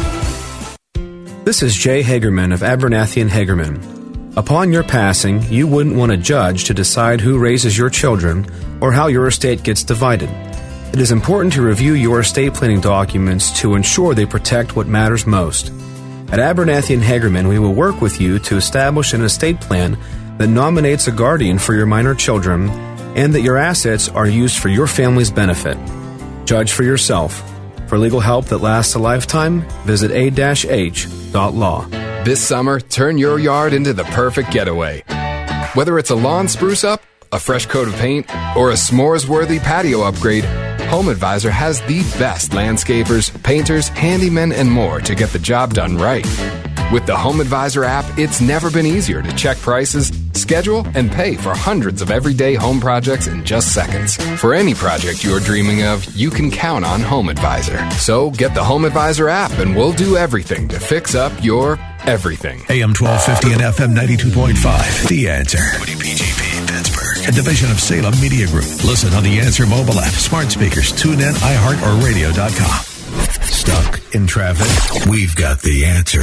[1.43, 4.37] This is Jay Hagerman of Abernathy and Hagerman.
[4.37, 8.45] Upon your passing, you wouldn't want a judge to decide who raises your children
[8.81, 10.29] or how your estate gets divided.
[10.93, 15.25] It is important to review your estate planning documents to ensure they protect what matters
[15.25, 15.69] most.
[16.31, 19.97] At Abernathy and Hagerman, we will work with you to establish an estate plan
[20.37, 22.69] that nominates a guardian for your minor children
[23.17, 25.77] and that your assets are used for your family's benefit.
[26.45, 27.43] Judge for yourself.
[27.87, 31.85] For legal help that lasts a lifetime, visit a-h.law.
[32.23, 35.03] This summer, turn your yard into the perfect getaway.
[35.73, 37.01] Whether it's a lawn spruce up,
[37.31, 40.45] a fresh coat of paint, or a s'mores worthy patio upgrade,
[40.91, 45.97] Home Advisor has the best landscapers, painters, handymen, and more to get the job done
[45.97, 46.25] right.
[46.91, 51.35] With the Home Advisor app, it's never been easier to check prices, schedule, and pay
[51.35, 54.17] for hundreds of everyday home projects in just seconds.
[54.41, 57.89] For any project you're dreaming of, you can count on Home Advisor.
[57.91, 62.59] So get the Home Advisor app and we'll do everything to fix up your everything.
[62.69, 65.07] AM 1250 and FM 92.5.
[65.07, 65.59] The Answer.
[65.59, 68.65] WPGP Pittsburgh, a division of Salem Media Group.
[68.83, 72.85] Listen on the Answer mobile app, smart speakers, tune in, iHeart, or radio.com.
[73.43, 75.07] Stuck in traffic?
[75.07, 76.21] We've got the answer.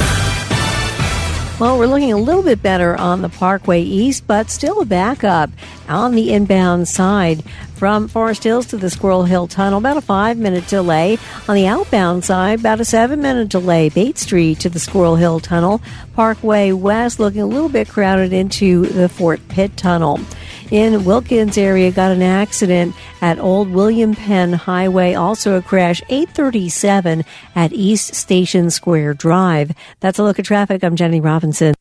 [1.59, 5.49] Well, we're looking a little bit better on the Parkway East, but still a backup
[5.89, 7.43] on the inbound side
[7.75, 9.79] from Forest Hills to the Squirrel Hill Tunnel.
[9.79, 11.17] About a five minute delay.
[11.49, 13.89] On the outbound side, about a seven minute delay.
[13.89, 15.81] Bates Street to the Squirrel Hill Tunnel.
[16.13, 20.21] Parkway West looking a little bit crowded into the Fort Pitt Tunnel
[20.71, 25.13] in Wilkins area got an accident at Old William Penn Highway.
[25.13, 27.23] Also a crash 837
[27.55, 29.71] at East Station Square Drive.
[29.99, 30.83] That's a look at traffic.
[30.83, 31.73] I'm Jenny Robinson.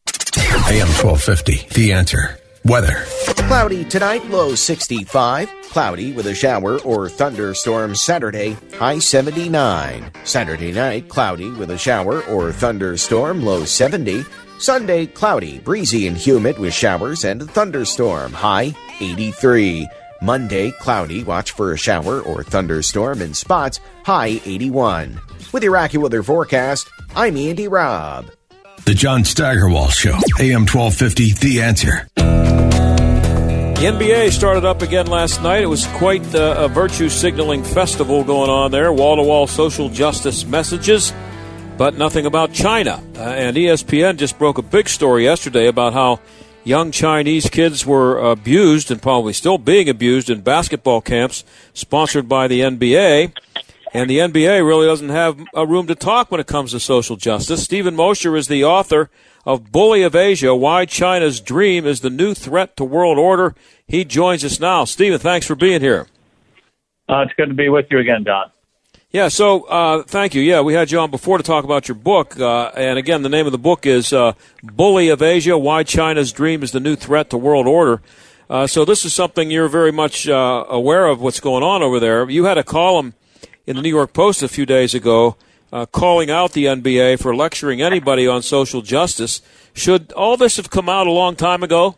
[0.69, 1.69] AM 1250.
[1.75, 2.39] The answer.
[2.65, 3.05] Weather.
[3.49, 5.49] Cloudy tonight, low 65.
[5.71, 10.11] Cloudy with a shower or thunderstorm Saturday, high 79.
[10.25, 14.25] Saturday night, cloudy with a shower or thunderstorm, low 70.
[14.59, 19.89] Sunday, cloudy, breezy, and humid with showers and a thunderstorm, high 83.
[20.21, 25.21] Monday, cloudy, watch for a shower or thunderstorm in spots, high 81.
[25.53, 28.33] With your Weather forecast, I'm Andy Robb.
[28.85, 32.09] The John Steigerwald Show, AM 1250, The Answer.
[33.79, 35.63] The NBA started up again last night.
[35.63, 39.89] It was quite uh, a virtue signaling festival going on there, wall to wall social
[39.89, 41.13] justice messages,
[41.79, 43.01] but nothing about China.
[43.17, 46.21] Uh, and ESPN just broke a big story yesterday about how
[46.65, 52.49] young Chinese kids were abused and probably still being abused in basketball camps sponsored by
[52.49, 53.33] the NBA.
[53.95, 57.17] And the NBA really doesn't have a room to talk when it comes to social
[57.17, 57.63] justice.
[57.63, 59.09] Stephen Mosher is the author
[59.47, 63.55] of Bully of Asia Why China's Dream is the New Threat to World Order.
[63.87, 64.85] He joins us now.
[64.85, 66.09] Stephen, thanks for being here.
[67.09, 68.51] Uh, it's good to be with you again, Don.
[69.11, 70.43] Yeah, so uh, thank you.
[70.43, 72.39] Yeah, we had you on before to talk about your book.
[72.39, 76.31] Uh, and again, the name of the book is uh, Bully of Asia Why China's
[76.31, 78.03] Dream is the New Threat to World Order.
[78.51, 81.99] Uh, so this is something you're very much uh, aware of what's going on over
[81.99, 82.29] there.
[82.29, 83.15] You had a column
[83.67, 85.37] in the New York Post a few days ago
[85.73, 89.41] uh, calling out the NBA for lecturing anybody on social justice.
[89.73, 91.97] Should all this have come out a long time ago?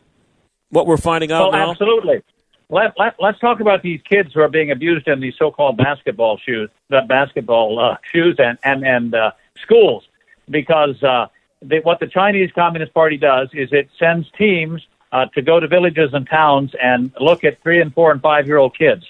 [0.68, 1.70] What we're finding out well, now?
[1.73, 2.23] Absolutely.
[2.72, 6.38] Let, let, let's talk about these kids who are being abused in these so-called basketball
[6.38, 10.04] shoes, the basketball uh, shoes, and and and uh, schools,
[10.48, 11.26] because uh,
[11.61, 15.66] they, what the Chinese Communist Party does is it sends teams uh, to go to
[15.66, 19.04] villages and towns and look at three and four and five year old kids,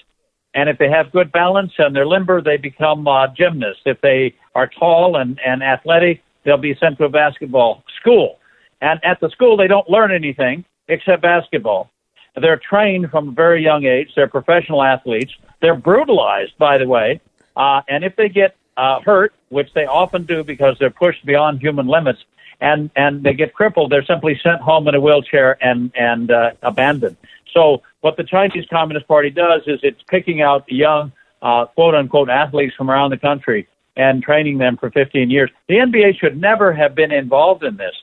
[0.55, 3.83] and if they have good balance and they're limber, they become uh, gymnasts.
[3.85, 8.39] If they are tall and and athletic, they'll be sent to a basketball school,
[8.81, 11.90] and at the school they don't learn anything except basketball.
[12.35, 14.11] They're trained from a very young age.
[14.15, 15.33] They're professional athletes.
[15.61, 17.19] They're brutalized, by the way.
[17.55, 21.61] Uh, and if they get uh, hurt, which they often do because they're pushed beyond
[21.61, 22.23] human limits,
[22.61, 26.51] and and they get crippled, they're simply sent home in a wheelchair and and uh,
[26.61, 27.17] abandoned.
[27.53, 32.29] So what the Chinese Communist Party does is it's picking out young uh, quote unquote
[32.29, 33.67] athletes from around the country
[33.97, 35.49] and training them for 15 years.
[35.67, 37.93] The NBA should never have been involved in this.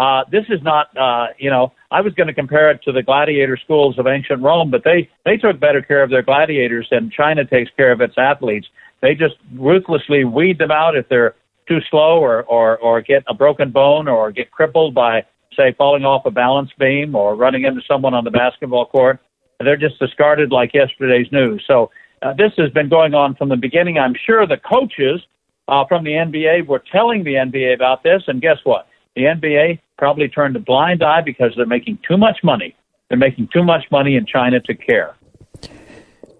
[0.00, 3.02] Uh, this is not, uh, you know, I was going to compare it to the
[3.02, 7.10] gladiator schools of ancient Rome, but they, they took better care of their gladiators than
[7.14, 8.66] China takes care of its athletes.
[9.02, 11.34] They just ruthlessly weed them out if they're
[11.68, 16.06] too slow or, or, or get a broken bone or get crippled by, say, falling
[16.06, 19.20] off a balance beam or running into someone on the basketball court.
[19.58, 21.62] They're just discarded like yesterday's news.
[21.66, 21.90] So
[22.22, 23.98] uh, this has been going on from the beginning.
[23.98, 25.20] I'm sure the coaches
[25.68, 28.86] uh, from the NBA were telling the NBA about this, and guess what?
[29.14, 32.74] The NBA probably turned a blind eye because they're making too much money.
[33.08, 35.14] They're making too much money in China to care.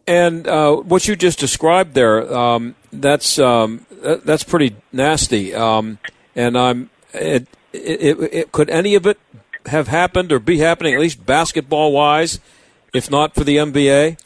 [0.06, 3.86] And uh, what you just described there, um, that's um,
[4.24, 5.54] that's pretty nasty.
[5.54, 5.98] Um,
[6.34, 9.18] and I'm it, it, it, could any of it
[9.66, 12.40] have happened or be happening at least basketball wise,
[12.94, 14.18] if not for the NBA?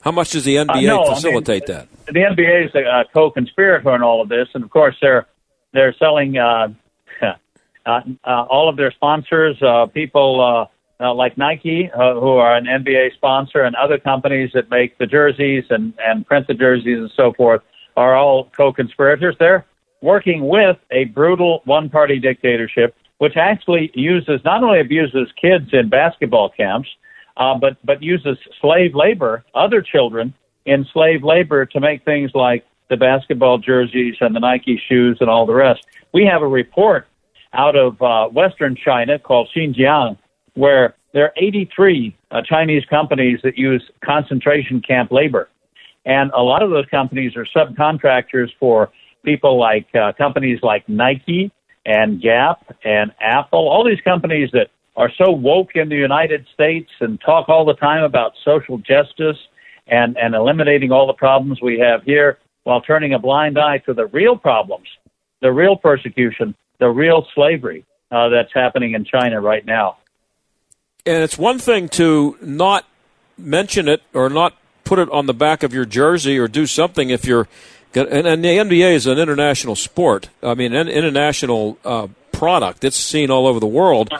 [0.00, 2.14] How much does the NBA uh, no, facilitate I mean, that?
[2.14, 5.26] The NBA is a co-conspirator in all of this, and of course they're
[5.72, 6.68] they're selling uh,
[7.88, 12.54] uh, uh, all of their sponsors, uh, people uh, uh, like Nike, uh, who are
[12.54, 16.98] an NBA sponsor, and other companies that make the jerseys and, and print the jerseys
[16.98, 17.62] and so forth,
[17.96, 19.36] are all co-conspirators.
[19.38, 19.64] They're
[20.02, 26.50] working with a brutal one-party dictatorship, which actually uses not only abuses kids in basketball
[26.50, 26.88] camps,
[27.38, 30.34] uh, but but uses slave labor, other children
[30.66, 35.30] in slave labor to make things like the basketball jerseys and the Nike shoes and
[35.30, 35.86] all the rest.
[36.12, 37.06] We have a report
[37.52, 40.18] out of uh, Western China called Xinjiang,
[40.54, 45.48] where there are 83 uh, Chinese companies that use concentration camp labor.
[46.04, 48.90] And a lot of those companies are subcontractors for
[49.24, 51.50] people like uh, companies like Nike
[51.84, 56.90] and Gap and Apple, all these companies that are so woke in the United States
[57.00, 59.36] and talk all the time about social justice
[59.86, 63.94] and, and eliminating all the problems we have here while turning a blind eye to
[63.94, 64.86] the real problems,
[65.40, 69.98] the real persecution the real slavery uh, that's happening in China right now.
[71.06, 72.84] And it's one thing to not
[73.36, 77.10] mention it or not put it on the back of your jersey or do something
[77.10, 77.48] if you're.
[77.94, 80.28] And, and the NBA is an international sport.
[80.42, 82.84] I mean, an international uh, product.
[82.84, 84.10] It's seen all over the world.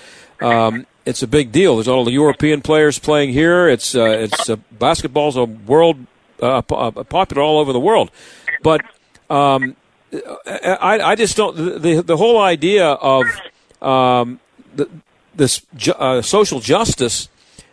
[0.41, 1.77] Um, it's a big deal.
[1.77, 3.69] There's all the European players playing here.
[3.69, 6.07] It's uh, it's uh, basketball's a world
[6.41, 8.11] uh, popular all over the world,
[8.63, 8.83] but
[9.31, 9.75] um,
[10.13, 13.25] I, I just don't the the whole idea of
[13.83, 14.41] um,
[14.75, 14.89] the,
[15.35, 15.63] this
[15.99, 17.29] uh, social justice,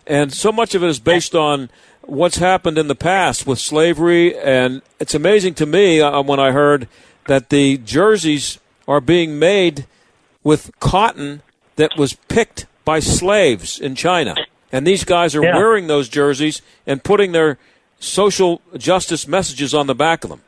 [0.05, 1.69] and so much of it is based on
[2.01, 6.51] what's happened in the past with slavery, and it's amazing to me uh, when I
[6.51, 6.87] heard
[7.27, 9.87] that the jerseys are being made
[10.43, 11.41] with cotton
[11.77, 14.35] that was picked by slaves in China.
[14.71, 15.55] And these guys are Yeah.
[15.55, 17.57] wearing those jerseys and putting their
[17.99, 20.41] social justice messages on the back of them.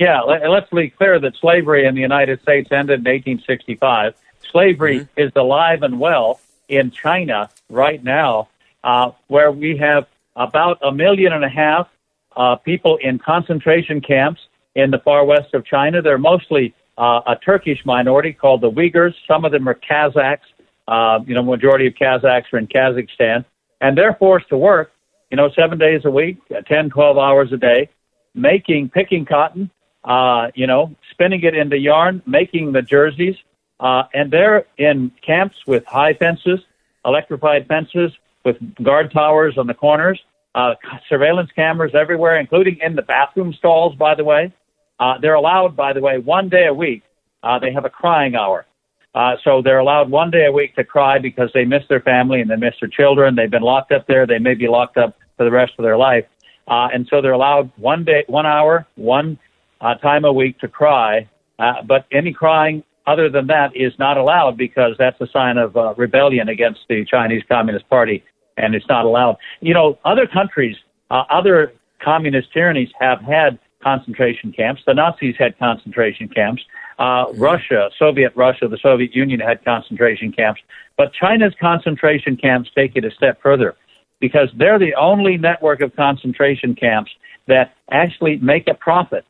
[0.00, 4.14] Yeah, let, let's be clear that slavery in the United States ended in 1865.
[4.50, 6.40] Slavery is alive and well
[6.70, 8.48] in China right now,
[8.82, 11.86] uh, where we have about a million and a half
[12.34, 14.40] uh, people in concentration camps
[14.74, 16.00] in the far west of China.
[16.00, 19.12] They're mostly uh, a Turkish minority called the Uyghurs.
[19.28, 20.48] Some of them are Kazakhs.
[20.88, 23.44] Uh, you know, majority of Kazakhs are in Kazakhstan,
[23.82, 24.92] and they're forced to work.
[25.30, 27.90] You know, seven days a week, 10, 12 hours a day,
[28.34, 29.70] making, picking cotton,
[30.04, 33.36] uh, you know, spinning it into yarn, making the jerseys,
[33.78, 36.60] uh, and they're in camps with high fences,
[37.04, 38.12] electrified fences,
[38.44, 40.20] with guard towers on the corners,
[40.54, 40.74] uh,
[41.08, 44.52] surveillance cameras everywhere, including in the bathroom stalls, by the way.
[44.98, 47.02] Uh, they're allowed, by the way, one day a week.
[47.42, 48.66] Uh, they have a crying hour.
[49.14, 52.40] Uh, so they're allowed one day a week to cry because they miss their family
[52.40, 53.34] and they miss their children.
[53.34, 54.26] They've been locked up there.
[54.26, 56.26] They may be locked up for the rest of their life.
[56.68, 59.38] Uh, and so they're allowed one day, one hour, one
[59.80, 61.28] uh, time a week to cry.
[61.58, 65.76] Uh, but any crying other than that is not allowed because that's a sign of
[65.76, 68.22] uh, rebellion against the Chinese Communist Party,
[68.56, 69.36] and it's not allowed.
[69.60, 70.76] You know, other countries,
[71.10, 71.72] uh, other
[72.02, 74.82] communist tyrannies have had concentration camps.
[74.86, 76.62] The Nazis had concentration camps.
[76.98, 80.60] Uh, Russia, Soviet Russia, the Soviet Union had concentration camps.
[80.96, 83.74] But China's concentration camps take it a step further
[84.20, 87.10] because they're the only network of concentration camps
[87.48, 89.24] that actually make a profit.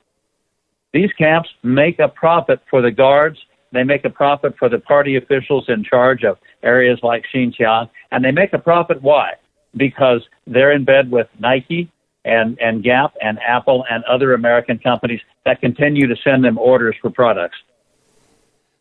[0.93, 3.39] These camps make a profit for the guards.
[3.73, 7.89] They make a profit for the party officials in charge of areas like Xinjiang.
[8.11, 9.03] And they make a profit.
[9.03, 9.35] Why?
[9.77, 11.91] Because they're in bed with Nike
[12.25, 16.97] and, and Gap and Apple and other American companies that continue to send them orders
[17.01, 17.57] for products.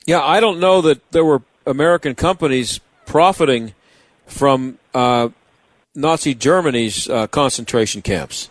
[0.05, 3.75] Yeah, I don't know that there were American companies profiting
[4.25, 5.29] from uh,
[5.93, 8.49] Nazi Germany's uh, concentration camps.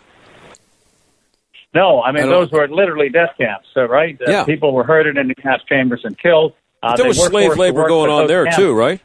[1.73, 4.17] No, I mean, I those were literally death camps, so, right?
[4.21, 4.43] Uh, Yeah.
[4.43, 6.53] People were herded into gas chambers and killed.
[6.81, 8.99] Uh, there was slave labor going on there camps- too, right?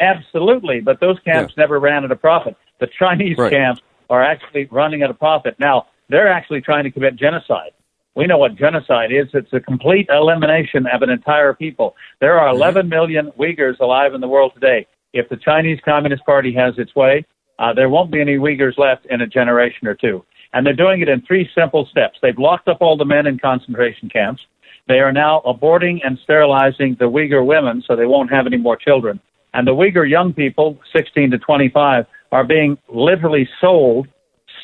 [0.00, 2.56] Absolutely, but those camps never ran at a profit.
[2.80, 3.52] The Chinese Right.
[3.52, 3.80] camps
[4.10, 5.54] are actually running at a profit.
[5.58, 7.70] Now, they're actually trying to commit genocide.
[8.16, 9.28] We know what genocide is.
[9.34, 11.96] It's a complete elimination of an entire people.
[12.20, 12.44] There Mm-hmm.
[12.46, 14.86] are 11 million Uyghurs alive in the world today.
[15.12, 17.24] If the Chinese Communist Party has its way,
[17.58, 20.24] uh, there won't be any Uyghurs left in a generation or two.
[20.54, 22.18] And they're doing it in three simple steps.
[22.22, 24.40] They've locked up all the men in concentration camps.
[24.86, 28.76] They are now aborting and sterilizing the Uyghur women so they won't have any more
[28.76, 29.20] children.
[29.52, 34.06] And the Uyghur young people, 16 to 25, are being literally sold,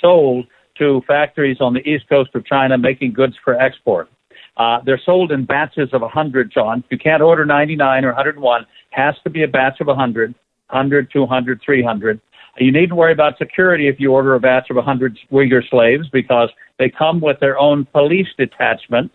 [0.00, 0.46] sold
[0.78, 4.08] to factories on the east coast of China making goods for export.
[4.56, 6.84] Uh, they're sold in batches of 100, John.
[6.90, 8.66] You can't order 99 or 101.
[8.90, 10.34] Has to be a batch of 100,
[10.68, 12.20] 100, 200, 300.
[12.60, 16.50] You needn't worry about security if you order a batch of 100 Uyghur slaves because
[16.78, 19.10] they come with their own police detachment.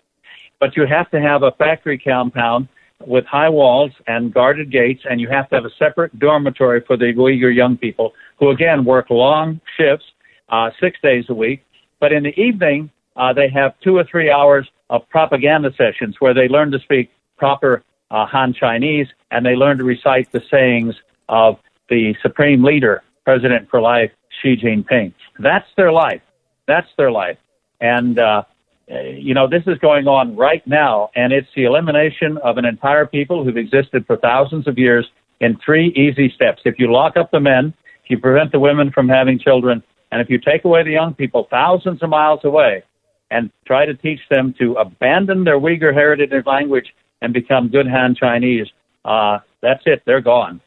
[0.59, 2.67] But you have to have a factory compound
[3.05, 6.97] with high walls and guarded gates, and you have to have a separate dormitory for
[6.97, 10.05] the Uyghur young people who, again, work long shifts,
[10.49, 11.63] uh, six days a week.
[11.99, 16.33] But in the evening, uh, they have two or three hours of propaganda sessions where
[16.33, 20.95] they learn to speak proper uh, Han Chinese and they learn to recite the sayings
[21.29, 21.57] of
[21.89, 24.11] the supreme leader, President for Life,
[24.41, 25.13] Xi Jinping.
[25.39, 26.21] That's their life.
[26.67, 27.37] That's their life.
[27.81, 28.43] And, uh,
[28.87, 33.05] you know, this is going on right now, and it's the elimination of an entire
[33.05, 35.05] people who've existed for thousands of years
[35.41, 36.61] in three easy steps.
[36.65, 37.73] If you lock up the men,
[38.03, 41.13] if you prevent the women from having children, and if you take away the young
[41.13, 42.83] people thousands of miles away
[43.31, 47.87] and try to teach them to abandon their Uyghur heritage and language and become good
[47.87, 48.67] Han Chinese,
[49.03, 50.03] uh, that's it.
[50.05, 50.61] They're gone.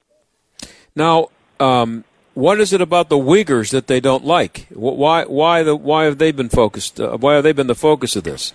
[0.96, 1.28] Now,
[1.60, 2.04] um,
[2.38, 4.68] what is it about the Uyghurs that they don't like?
[4.70, 7.00] Why, why, the, why have they been focused?
[7.00, 8.52] Uh, why have they been the focus of this?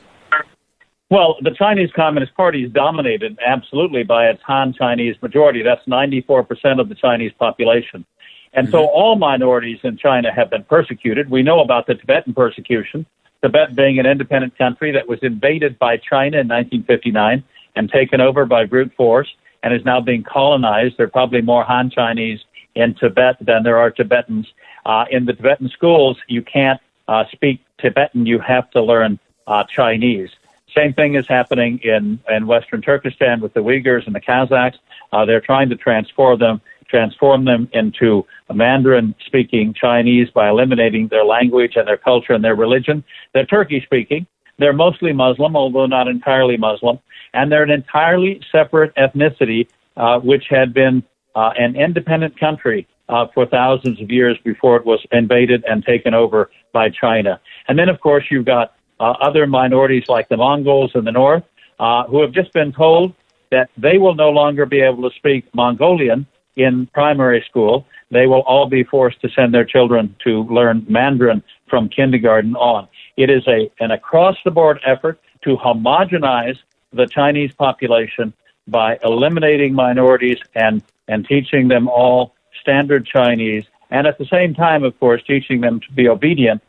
[1.10, 5.64] Well, the Chinese Communist Party is dominated absolutely by its Han Chinese majority.
[5.64, 8.06] That's 94% of the Chinese population.
[8.54, 11.30] And so all minorities in China have been persecuted.
[11.30, 13.06] We know about the Tibetan persecution,
[13.42, 17.44] Tibet being an independent country that was invaded by China in 1959
[17.76, 19.28] and taken over by brute force
[19.62, 20.96] and is now being colonized.
[20.98, 22.40] There are probably more Han Chinese
[22.76, 24.48] in Tibet than there are Tibetans.
[24.86, 28.26] Uh, in the Tibetan schools, you can't uh, speak Tibetan.
[28.26, 30.30] You have to learn uh, Chinese.
[30.76, 34.78] Same thing is happening in, in Western Turkestan with the Uyghurs and the Kazakhs.
[35.12, 41.26] Uh, they're trying to transform them, transform them into Mandarin speaking Chinese by eliminating their
[41.26, 43.04] language and their culture and their religion.
[43.34, 44.26] They're Turkish speaking.
[44.58, 47.00] They're mostly Muslim, although not entirely Muslim.
[47.34, 49.68] And they're an entirely separate ethnicity,
[49.98, 51.04] uh, which had been
[51.36, 56.14] uh, an independent country uh, for thousands of years before it was invaded and taken
[56.14, 57.40] over by China.
[57.68, 61.44] And then, of course, you've got uh, other minorities like the Mongols in the north
[61.80, 63.14] uh, who have just been told
[63.52, 66.26] that they will no longer be able to speak Mongolian
[66.56, 67.86] in primary school.
[68.12, 72.88] They will all be forced to send their children to learn Mandarin from kindergarten on.
[73.18, 76.58] It is a, an across the board effort to homogenize
[76.94, 78.34] the Chinese population
[78.68, 84.84] by eliminating minorities and, and teaching them all standard Chinese, and at the same time,
[84.84, 86.62] of course, teaching them to be obedient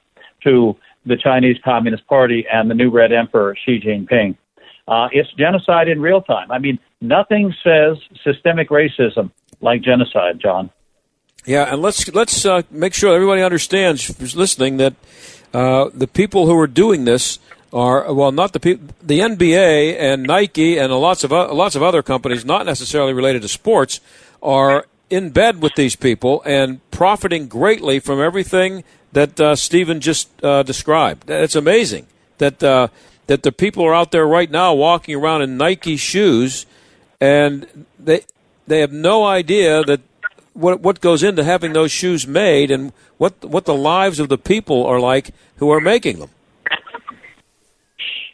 [0.42, 0.76] to
[1.06, 4.36] the Chinese Communist Party and the new Red Emperor Xi Jinping.
[4.86, 6.50] Uh, it's genocide in real time.
[6.50, 9.30] I mean, nothing says systemic racism
[9.60, 10.70] like genocide, John.
[11.46, 14.94] Yeah, and let's let's uh, make sure everybody understands who's listening that
[15.52, 17.38] uh, the people who are doing this
[17.74, 21.82] are well, not the people, the NBA and Nike and lots of uh, lots of
[21.82, 24.00] other companies, not necessarily related to sports,
[24.42, 30.28] are in bed with these people and profiting greatly from everything that uh, Stephen just
[30.44, 31.28] uh, described.
[31.28, 32.06] It's amazing
[32.38, 32.88] that uh,
[33.26, 36.66] that the people are out there right now walking around in Nike shoes,
[37.20, 38.20] and they
[38.68, 40.00] they have no idea that
[40.52, 44.38] what what goes into having those shoes made and what what the lives of the
[44.38, 46.30] people are like who are making them.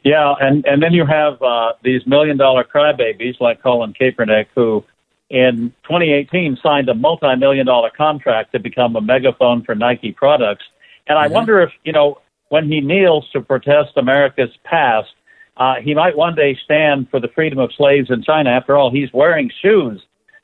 [0.02, 4.84] Yeah, and and then you have uh, these million dollar crybabies like Colin Kaepernick who.
[5.28, 10.64] In 2018, signed a multi-million dollar contract to become a megaphone for Nike products,
[11.06, 11.34] and I mm-hmm.
[11.34, 15.10] wonder if you know when he kneels to protest America's past,
[15.56, 18.50] uh, he might one day stand for the freedom of slaves in China.
[18.50, 20.02] After all, he's wearing shoes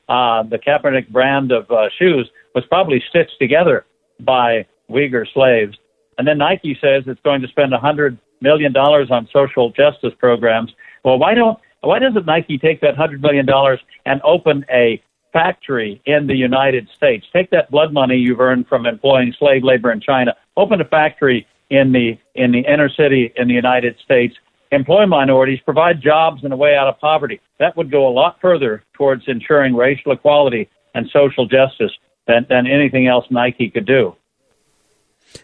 [0.09, 3.85] uh, the Kaepernick brand of uh, shoes was probably stitched together
[4.21, 5.77] by Uyghur slaves.
[6.19, 10.13] And then Nike says it's going to spend a hundred million dollars on social justice
[10.19, 10.73] programs.
[11.05, 16.01] Well, why don't why doesn't Nike take that hundred million dollars and open a factory
[16.07, 17.27] in the United States?
[17.33, 21.47] Take that blood money you've earned from employing slave labor in China, open a factory
[21.71, 24.35] in the in the inner city in the United States,
[24.73, 27.41] employ minorities, provide jobs and a way out of poverty.
[27.59, 31.93] That would go a lot further towards ensuring racial equality and social justice
[32.27, 34.17] than, than anything else Nike could do.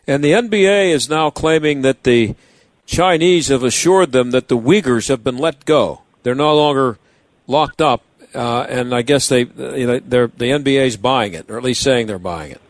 [0.06, 2.34] And the NBA is now claiming that the
[2.86, 6.02] Chinese have assured them that the Uyghurs have been let go.
[6.22, 6.98] They're no longer
[7.46, 8.02] locked up,
[8.34, 12.06] uh, and I guess they, you know, the NBA's buying it, or at least saying
[12.06, 12.60] they're buying it,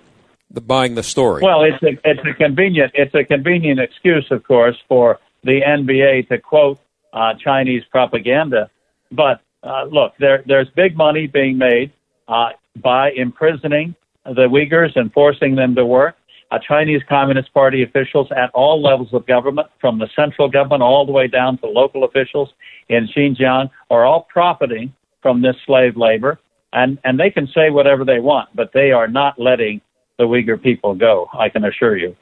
[0.51, 1.43] the, buying the story.
[1.43, 6.29] Well, it's a, it's a convenient it's a convenient excuse, of course, for the NBA
[6.29, 6.79] to quote
[7.13, 8.71] uh, Chinese propaganda.
[9.11, 11.93] But uh, look, there, there's big money being made
[12.29, 13.95] uh, by imprisoning
[14.25, 16.17] the Uyghurs and forcing them to work.
[16.53, 21.07] Uh, Chinese Communist Party officials at all levels of government, from the central government all
[21.07, 22.51] the way down to local officials
[22.91, 24.93] in Xinjiang, are all profiting
[25.23, 26.39] from this slave labor.
[26.75, 29.81] And, and they can say whatever they want, but they are not letting
[30.19, 32.15] the Uyghur people go, I can assure you.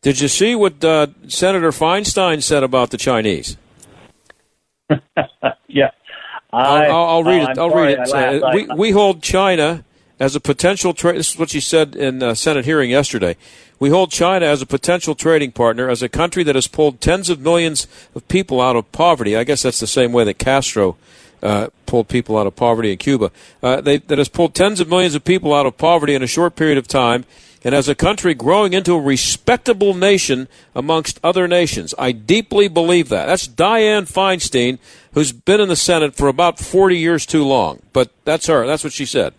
[0.00, 3.58] Did you see what uh, Senator Feinstein said about the Chinese?
[5.68, 5.90] yeah.
[6.50, 7.58] I, will I'll read it.
[7.58, 8.44] I'll read it.
[8.54, 9.84] We, we hold China
[10.20, 11.16] as a potential trade.
[11.16, 13.36] This is what she said in a Senate hearing yesterday.
[13.80, 17.30] We hold China as a potential trading partner, as a country that has pulled tens
[17.30, 19.34] of millions of people out of poverty.
[19.34, 20.98] I guess that's the same way that Castro
[21.42, 23.32] uh, pulled people out of poverty in Cuba.
[23.62, 26.26] Uh, they, that has pulled tens of millions of people out of poverty in a
[26.26, 27.24] short period of time
[27.64, 31.94] and as a country growing into a respectable nation amongst other nations.
[31.98, 33.26] I deeply believe that.
[33.26, 34.78] That's Dianne Feinstein,
[35.12, 37.80] who's been in the Senate for about 40 years too long.
[37.92, 38.66] But that's her.
[38.66, 39.34] That's what she said.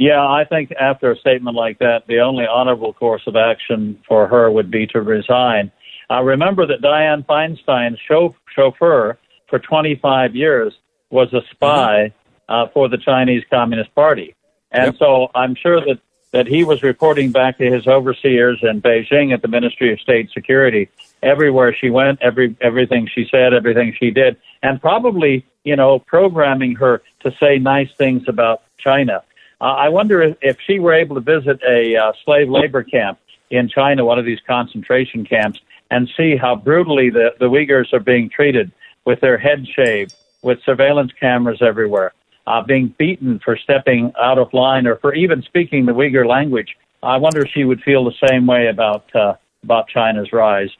[0.00, 4.26] Yeah, I think after a statement like that, the only honorable course of action for
[4.28, 5.70] her would be to resign.
[6.10, 9.18] Uh, remember that Dianne Feinstein's chauffeur
[9.50, 10.72] for 25 years
[11.10, 12.52] was a spy mm-hmm.
[12.52, 14.34] uh, for the Chinese Communist Party.
[14.72, 14.96] And yep.
[14.98, 16.00] so I'm sure that
[16.32, 20.30] that he was reporting back to his overseers in Beijing at the Ministry of State
[20.32, 20.88] Security.
[21.22, 26.74] Everywhere she went, every everything she said, everything she did, and probably you know programming
[26.76, 29.22] her to say nice things about China.
[29.60, 33.18] Uh, I wonder if, if she were able to visit a uh, slave labor camp
[33.50, 35.58] in China, one of these concentration camps,
[35.90, 38.70] and see how brutally the, the Uyghurs are being treated
[39.04, 42.12] with their head shaved, with surveillance cameras everywhere
[42.50, 46.76] uh, being beaten for stepping out of line or for even speaking the Uyghur language.
[47.02, 50.70] I wonder if she would feel the same way about uh, about China's rise.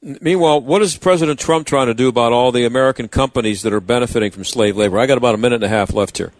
[0.00, 3.80] Meanwhile, what is President Trump trying to do about all the American companies that are
[3.80, 4.98] benefiting from slave labor?
[4.98, 6.32] I got about a minute and a half left here.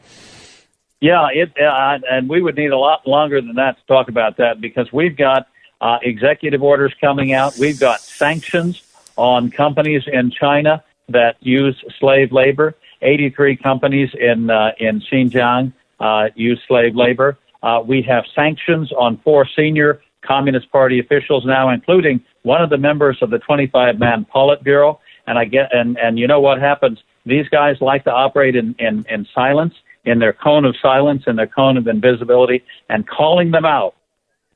[1.01, 4.36] Yeah, it, uh, and we would need a lot longer than that to talk about
[4.38, 5.46] that because we've got
[5.80, 7.57] uh, executive orders coming out.
[7.59, 8.82] We've got sanctions
[9.16, 12.74] on companies in China that use slave labor.
[13.01, 17.38] 83 companies in uh, in Xinjiang uh, use slave labor.
[17.62, 22.76] Uh, we have sanctions on four senior Communist Party officials now, including one of the
[22.76, 24.99] members of the 25-man Politburo.
[25.26, 27.03] And I get and and you know what happens?
[27.24, 29.74] These guys like to operate in in, in silence,
[30.09, 33.95] in their cone of silence, in their cone of invisibility, and calling them out,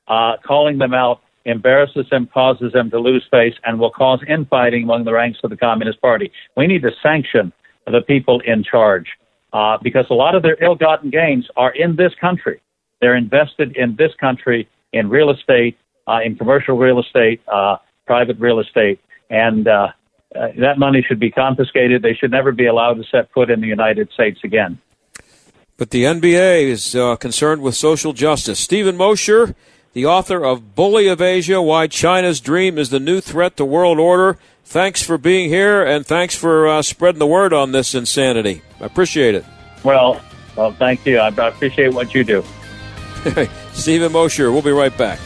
[0.08, 4.84] uh, calling them out embarrasses them, causes them to lose face, and will cause infighting
[4.84, 6.30] among the ranks of the Communist Party.
[6.56, 7.52] We need to sanction
[7.86, 9.06] the people in charge
[9.52, 12.60] uh, because a lot of their ill-gotten gains are in this country.
[13.00, 15.76] They're invested in this country in real estate,
[16.06, 17.76] uh, in commercial real estate, uh,
[18.06, 19.00] private real estate,
[19.30, 19.88] and uh,
[20.34, 22.02] uh, that money should be confiscated.
[22.02, 24.78] They should never be allowed to set foot in the United States again.
[25.76, 28.60] But the NBA is uh, concerned with social justice.
[28.60, 29.54] Stephen Mosher,
[29.92, 33.98] the author of Bully of Asia Why China's Dream is the New Threat to World
[33.98, 34.38] Order.
[34.64, 38.62] Thanks for being here and thanks for uh, spreading the word on this insanity.
[38.80, 39.44] I appreciate it.
[39.84, 40.20] Well,
[40.56, 41.18] well, thank you.
[41.18, 42.44] I appreciate what you do.
[43.72, 45.18] Stephen Mosher, we'll be right back.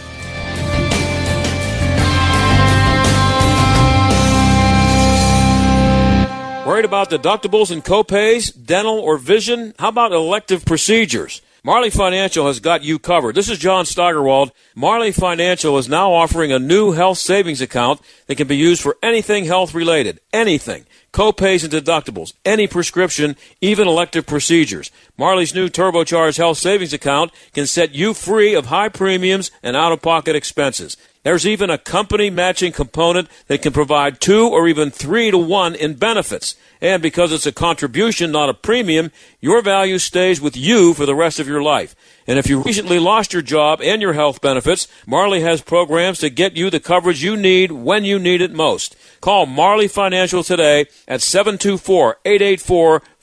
[6.77, 9.72] Worried about deductibles and copays, dental or vision?
[9.79, 11.41] How about elective procedures?
[11.64, 13.35] Marley Financial has got you covered.
[13.35, 14.53] This is John Steigerwald.
[14.74, 18.99] Marley Financial is now offering a new health savings account that can be used for
[19.03, 20.20] anything health related.
[20.35, 20.85] Anything.
[21.14, 24.91] Copays and deductibles, any prescription, even elective procedures.
[25.16, 29.93] Marley's new turbocharged health savings account can set you free of high premiums and out
[29.93, 30.99] of pocket expenses.
[31.27, 35.74] There's even a company matching component that can provide two or even three to one
[35.74, 36.55] in benefits.
[36.81, 39.11] And because it's a contribution, not a premium,
[39.41, 41.97] your value stays with you for the rest of your life.
[42.29, 46.31] And if you recently lost your job and your health benefits, Marley has programs to
[46.31, 48.95] get you the coverage you need when you need it most.
[49.20, 51.22] Call Marley Financial today at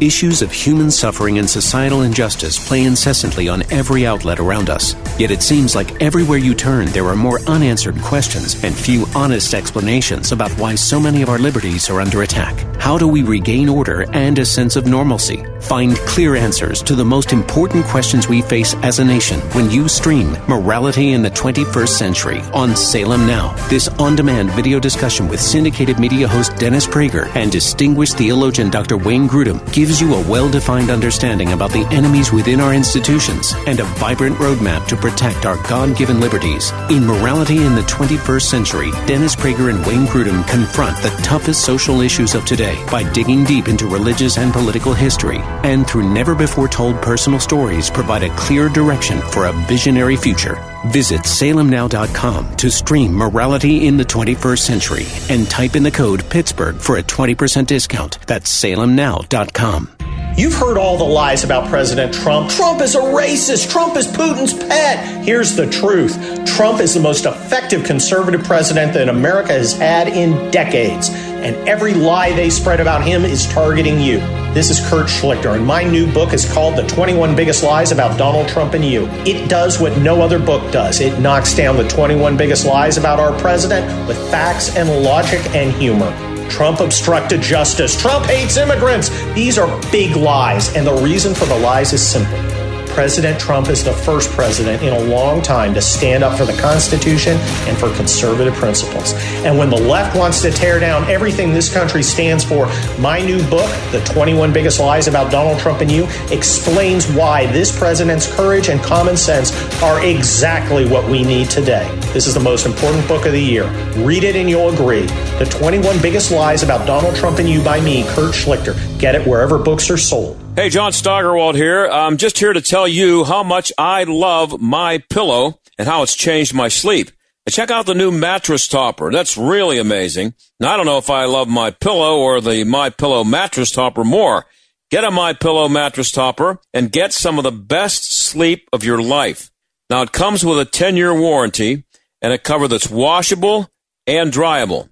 [0.00, 4.96] Issues of human suffering and societal injustice play incessantly on every outlet around us.
[5.20, 9.54] Yet it seems like everywhere you turn, there are more unanswered questions and few honest
[9.54, 12.58] explanations about why so many of our liberties are under attack.
[12.80, 15.44] How do we regain order and a sense of normalcy?
[15.60, 19.88] Find clear answers to the most important questions we face as a nation when you
[19.88, 23.54] stream Morality in the 21st Century on Salem Now.
[23.68, 28.98] This on demand video discussion with syndicated media host Dennis Prager and distinguished theologian Dr.
[28.98, 33.80] Wayne Grudem gives you a well defined understanding about the enemies within our institutions and
[33.80, 36.72] a vibrant roadmap to protect our God given liberties.
[36.90, 42.00] In Morality in the 21st Century, Dennis Prager and Wayne Grudem confront the toughest social
[42.00, 46.68] issues of today by digging deep into religious and political history, and through never before
[46.68, 50.73] told personal stories, provide a clear direction for a visionary future.
[50.86, 56.76] Visit salemnow.com to stream Morality in the 21st Century and type in the code Pittsburgh
[56.76, 58.18] for a 20% discount.
[58.26, 59.90] That's salemnow.com.
[60.36, 62.50] You've heard all the lies about President Trump.
[62.50, 63.70] Trump is a racist.
[63.70, 65.24] Trump is Putin's pet.
[65.24, 70.50] Here's the truth Trump is the most effective conservative president that America has had in
[70.50, 71.08] decades.
[71.44, 74.16] And every lie they spread about him is targeting you.
[74.54, 78.16] This is Kurt Schlichter, and my new book is called The 21 Biggest Lies About
[78.16, 79.06] Donald Trump and You.
[79.26, 83.20] It does what no other book does it knocks down the 21 biggest lies about
[83.20, 86.10] our president with facts and logic and humor.
[86.48, 88.00] Trump obstructed justice.
[88.00, 89.10] Trump hates immigrants.
[89.34, 92.63] These are big lies, and the reason for the lies is simple.
[92.94, 96.56] President Trump is the first president in a long time to stand up for the
[96.60, 97.36] Constitution
[97.66, 99.14] and for conservative principles.
[99.44, 102.66] And when the left wants to tear down everything this country stands for,
[103.00, 107.76] my new book, The 21 Biggest Lies About Donald Trump and You, explains why this
[107.76, 111.88] president's courage and common sense are exactly what we need today.
[112.12, 113.68] This is the most important book of the year.
[114.04, 115.06] Read it and you'll agree.
[115.40, 118.76] The 21 Biggest Lies About Donald Trump and You by me, Kurt Schlichter.
[119.00, 120.43] Get it wherever books are sold.
[120.56, 121.84] Hey, John Steigerwald here.
[121.88, 126.14] I'm just here to tell you how much I love my pillow and how it's
[126.14, 127.10] changed my sleep.
[127.48, 129.10] Check out the new mattress topper.
[129.10, 130.34] That's really amazing.
[130.60, 134.04] Now, I don't know if I love my pillow or the my pillow mattress topper
[134.04, 134.46] more.
[134.92, 139.02] Get a my pillow mattress topper and get some of the best sleep of your
[139.02, 139.50] life.
[139.90, 141.84] Now, it comes with a 10 year warranty
[142.22, 143.68] and a cover that's washable
[144.06, 144.88] and dryable.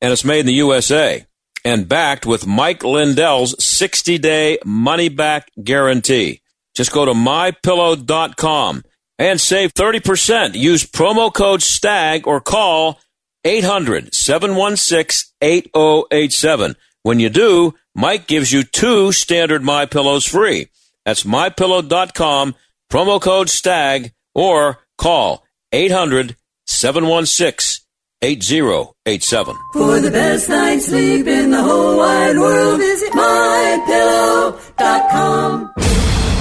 [0.00, 1.26] And it's made in the USA
[1.64, 6.40] and backed with Mike Lindell's 60 day money back guarantee.
[6.74, 8.84] Just go to mypillow.com
[9.18, 10.54] and save 30%.
[10.54, 13.00] Use promo code STAG or call
[13.44, 16.76] 800 716 8087.
[17.02, 20.68] When you do, Mike gives you two standard My Pillows free.
[21.04, 22.54] That's mypillow.com,
[22.90, 26.36] promo code STAG, or call 800
[26.66, 27.79] 716
[28.22, 29.56] 8087.
[29.72, 34.60] For the best night's sleep in the whole wide world, visit mypillow.com.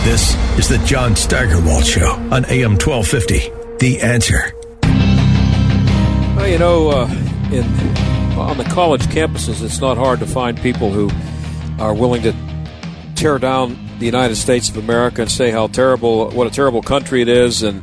[0.04, 3.50] This is the John Steigerwald Show on AM 1250.
[3.80, 4.54] The answer.
[6.36, 7.08] Well, you know, uh,
[7.54, 7.64] in
[8.38, 11.10] on the college campuses, it's not hard to find people who
[11.82, 12.36] are willing to
[13.16, 17.22] tear down the United States of America and say how terrible, what a terrible country
[17.22, 17.82] it is, and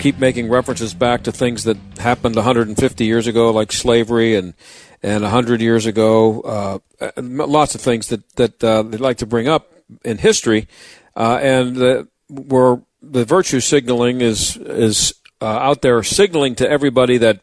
[0.00, 4.54] keep making references back to things that happened 150 years ago, like slavery and
[5.02, 6.40] and 100 years ago.
[6.40, 9.72] Uh, lots of things that that uh, they like to bring up
[10.04, 10.66] in history,
[11.14, 17.18] uh, and uh, where the virtue signaling is is uh, out there signaling to everybody
[17.18, 17.40] that.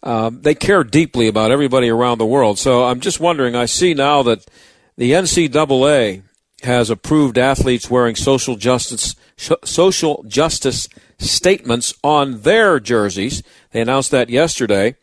[0.00, 2.56] Um, they care deeply about everybody around the world.
[2.56, 3.56] So I'm just wondering.
[3.56, 4.46] I see now that
[4.96, 6.22] the NCAA
[6.62, 9.16] has approved athletes wearing social justice
[9.64, 10.88] social justice
[11.18, 13.42] statements on their jerseys.
[13.72, 14.96] They announced that yesterday.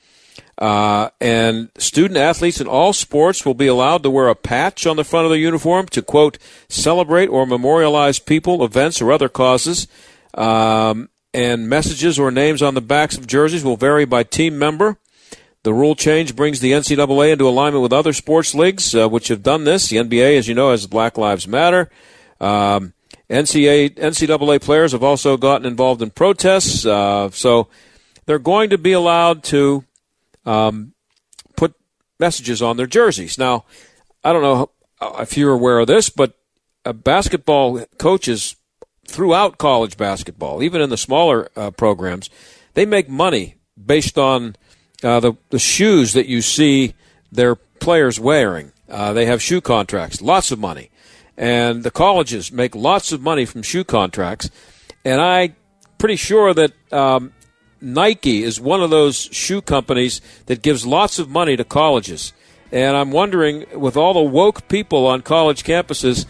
[0.57, 4.95] Uh, and student athletes in all sports will be allowed to wear a patch on
[4.95, 6.37] the front of their uniform to quote
[6.69, 9.87] celebrate or memorialize people, events, or other causes.
[10.33, 14.97] Um, and messages or names on the backs of jerseys will vary by team member.
[15.63, 19.43] The rule change brings the NCAA into alignment with other sports leagues, uh, which have
[19.43, 19.89] done this.
[19.89, 21.89] The NBA, as you know, has Black Lives Matter.
[22.39, 22.93] Um,
[23.29, 27.67] NCAA, NCAA players have also gotten involved in protests, uh, so
[28.25, 29.83] they're going to be allowed to
[30.45, 30.93] um,
[31.55, 31.73] put
[32.19, 33.37] messages on their jerseys.
[33.37, 33.65] Now,
[34.23, 34.69] I don't know
[35.19, 36.37] if you're aware of this, but
[36.85, 38.55] uh, basketball coaches
[39.07, 42.29] throughout college basketball, even in the smaller uh, programs,
[42.73, 44.55] they make money based on
[45.03, 46.93] uh, the the shoes that you see
[47.31, 48.71] their players wearing.
[48.89, 50.89] Uh, they have shoe contracts, lots of money,
[51.37, 54.49] and the colleges make lots of money from shoe contracts.
[55.03, 55.55] And I'm
[55.97, 57.33] pretty sure that um,
[57.81, 62.33] Nike is one of those shoe companies that gives lots of money to colleges.
[62.71, 66.25] And I'm wondering, with all the woke people on college campuses,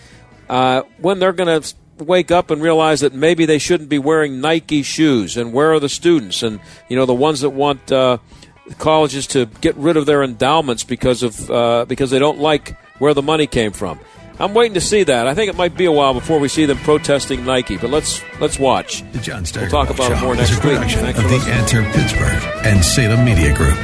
[0.49, 4.41] uh, when they're going to wake up and realize that maybe they shouldn't be wearing
[4.41, 8.18] Nike shoes, and where are the students, and you know the ones that want uh,
[8.78, 13.14] colleges to get rid of their endowments because of uh, because they don't like where
[13.14, 13.99] the money came from.
[14.40, 15.28] I'm waiting to see that.
[15.28, 18.22] I think it might be a while before we see them protesting Nike, but let's
[18.40, 19.04] let's watch.
[19.14, 20.78] The John we'll talk about it more next week.
[20.78, 23.78] Thanks of the Answer Pittsburgh and Salem Media Group.